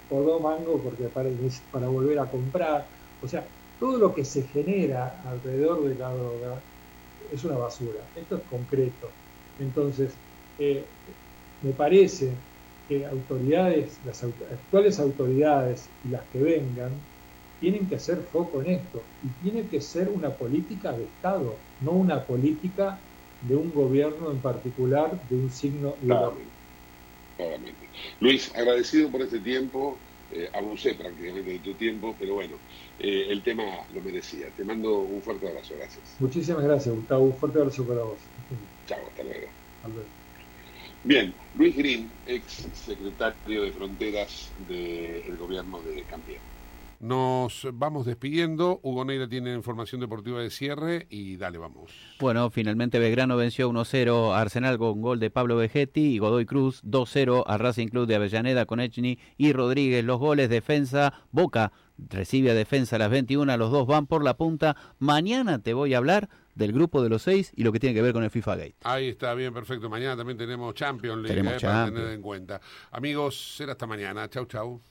[0.10, 1.30] por dos mangos porque para,
[1.72, 2.86] para volver a comprar.
[3.22, 3.46] O sea,
[3.80, 6.62] todo lo que se genera alrededor de la droga
[7.32, 8.02] es una basura.
[8.16, 9.10] Esto es concreto.
[9.60, 10.14] Entonces,
[10.60, 10.84] eh,
[11.62, 12.34] me parece
[12.88, 16.92] que autoridades, las actuales autoridades y las que vengan,
[17.62, 19.02] tienen que hacer foco en esto.
[19.24, 23.00] Y tiene que ser una política de Estado, no una política
[23.48, 26.50] de un gobierno en particular, de un signo ideológico.
[27.38, 27.88] Claramente.
[28.20, 29.98] Luis, agradecido por este tiempo,
[30.32, 32.56] eh, abusé prácticamente de tu tiempo, pero bueno,
[33.00, 34.48] eh, el tema lo merecía.
[34.58, 36.16] Te mando un fuerte abrazo, gracias.
[36.20, 37.26] Muchísimas gracias, Gustavo.
[37.26, 38.18] Un fuerte abrazo para vos.
[38.88, 39.48] Chao, hasta luego.
[39.78, 40.10] Hasta luego.
[41.04, 46.40] Bien, Luis Green, ex secretario de Fronteras del gobierno de Campiña.
[47.02, 48.80] Nos vamos despidiendo.
[48.84, 51.90] Hugo Neira tiene información deportiva de cierre y dale, vamos.
[52.20, 56.84] Bueno, finalmente Belgrano venció 1-0 a Arsenal con gol de Pablo Vegetti y Godoy Cruz
[56.84, 60.06] 2-0 a Racing Club de Avellaneda con Echny y Rodríguez.
[60.06, 64.38] Los goles, defensa, Boca recibe a defensa a las 21, los dos van por la
[64.38, 64.76] punta.
[65.00, 68.04] Mañana te voy a hablar del grupo de los seis y lo que tiene que
[68.04, 68.76] ver con el FIFA Gate.
[68.84, 69.90] Ahí está, bien, perfecto.
[69.90, 72.62] Mañana también tenemos Champions League Tenemos eh, para tener en cuenta.
[72.92, 74.30] Amigos, será hasta mañana.
[74.30, 74.82] Chau, chau.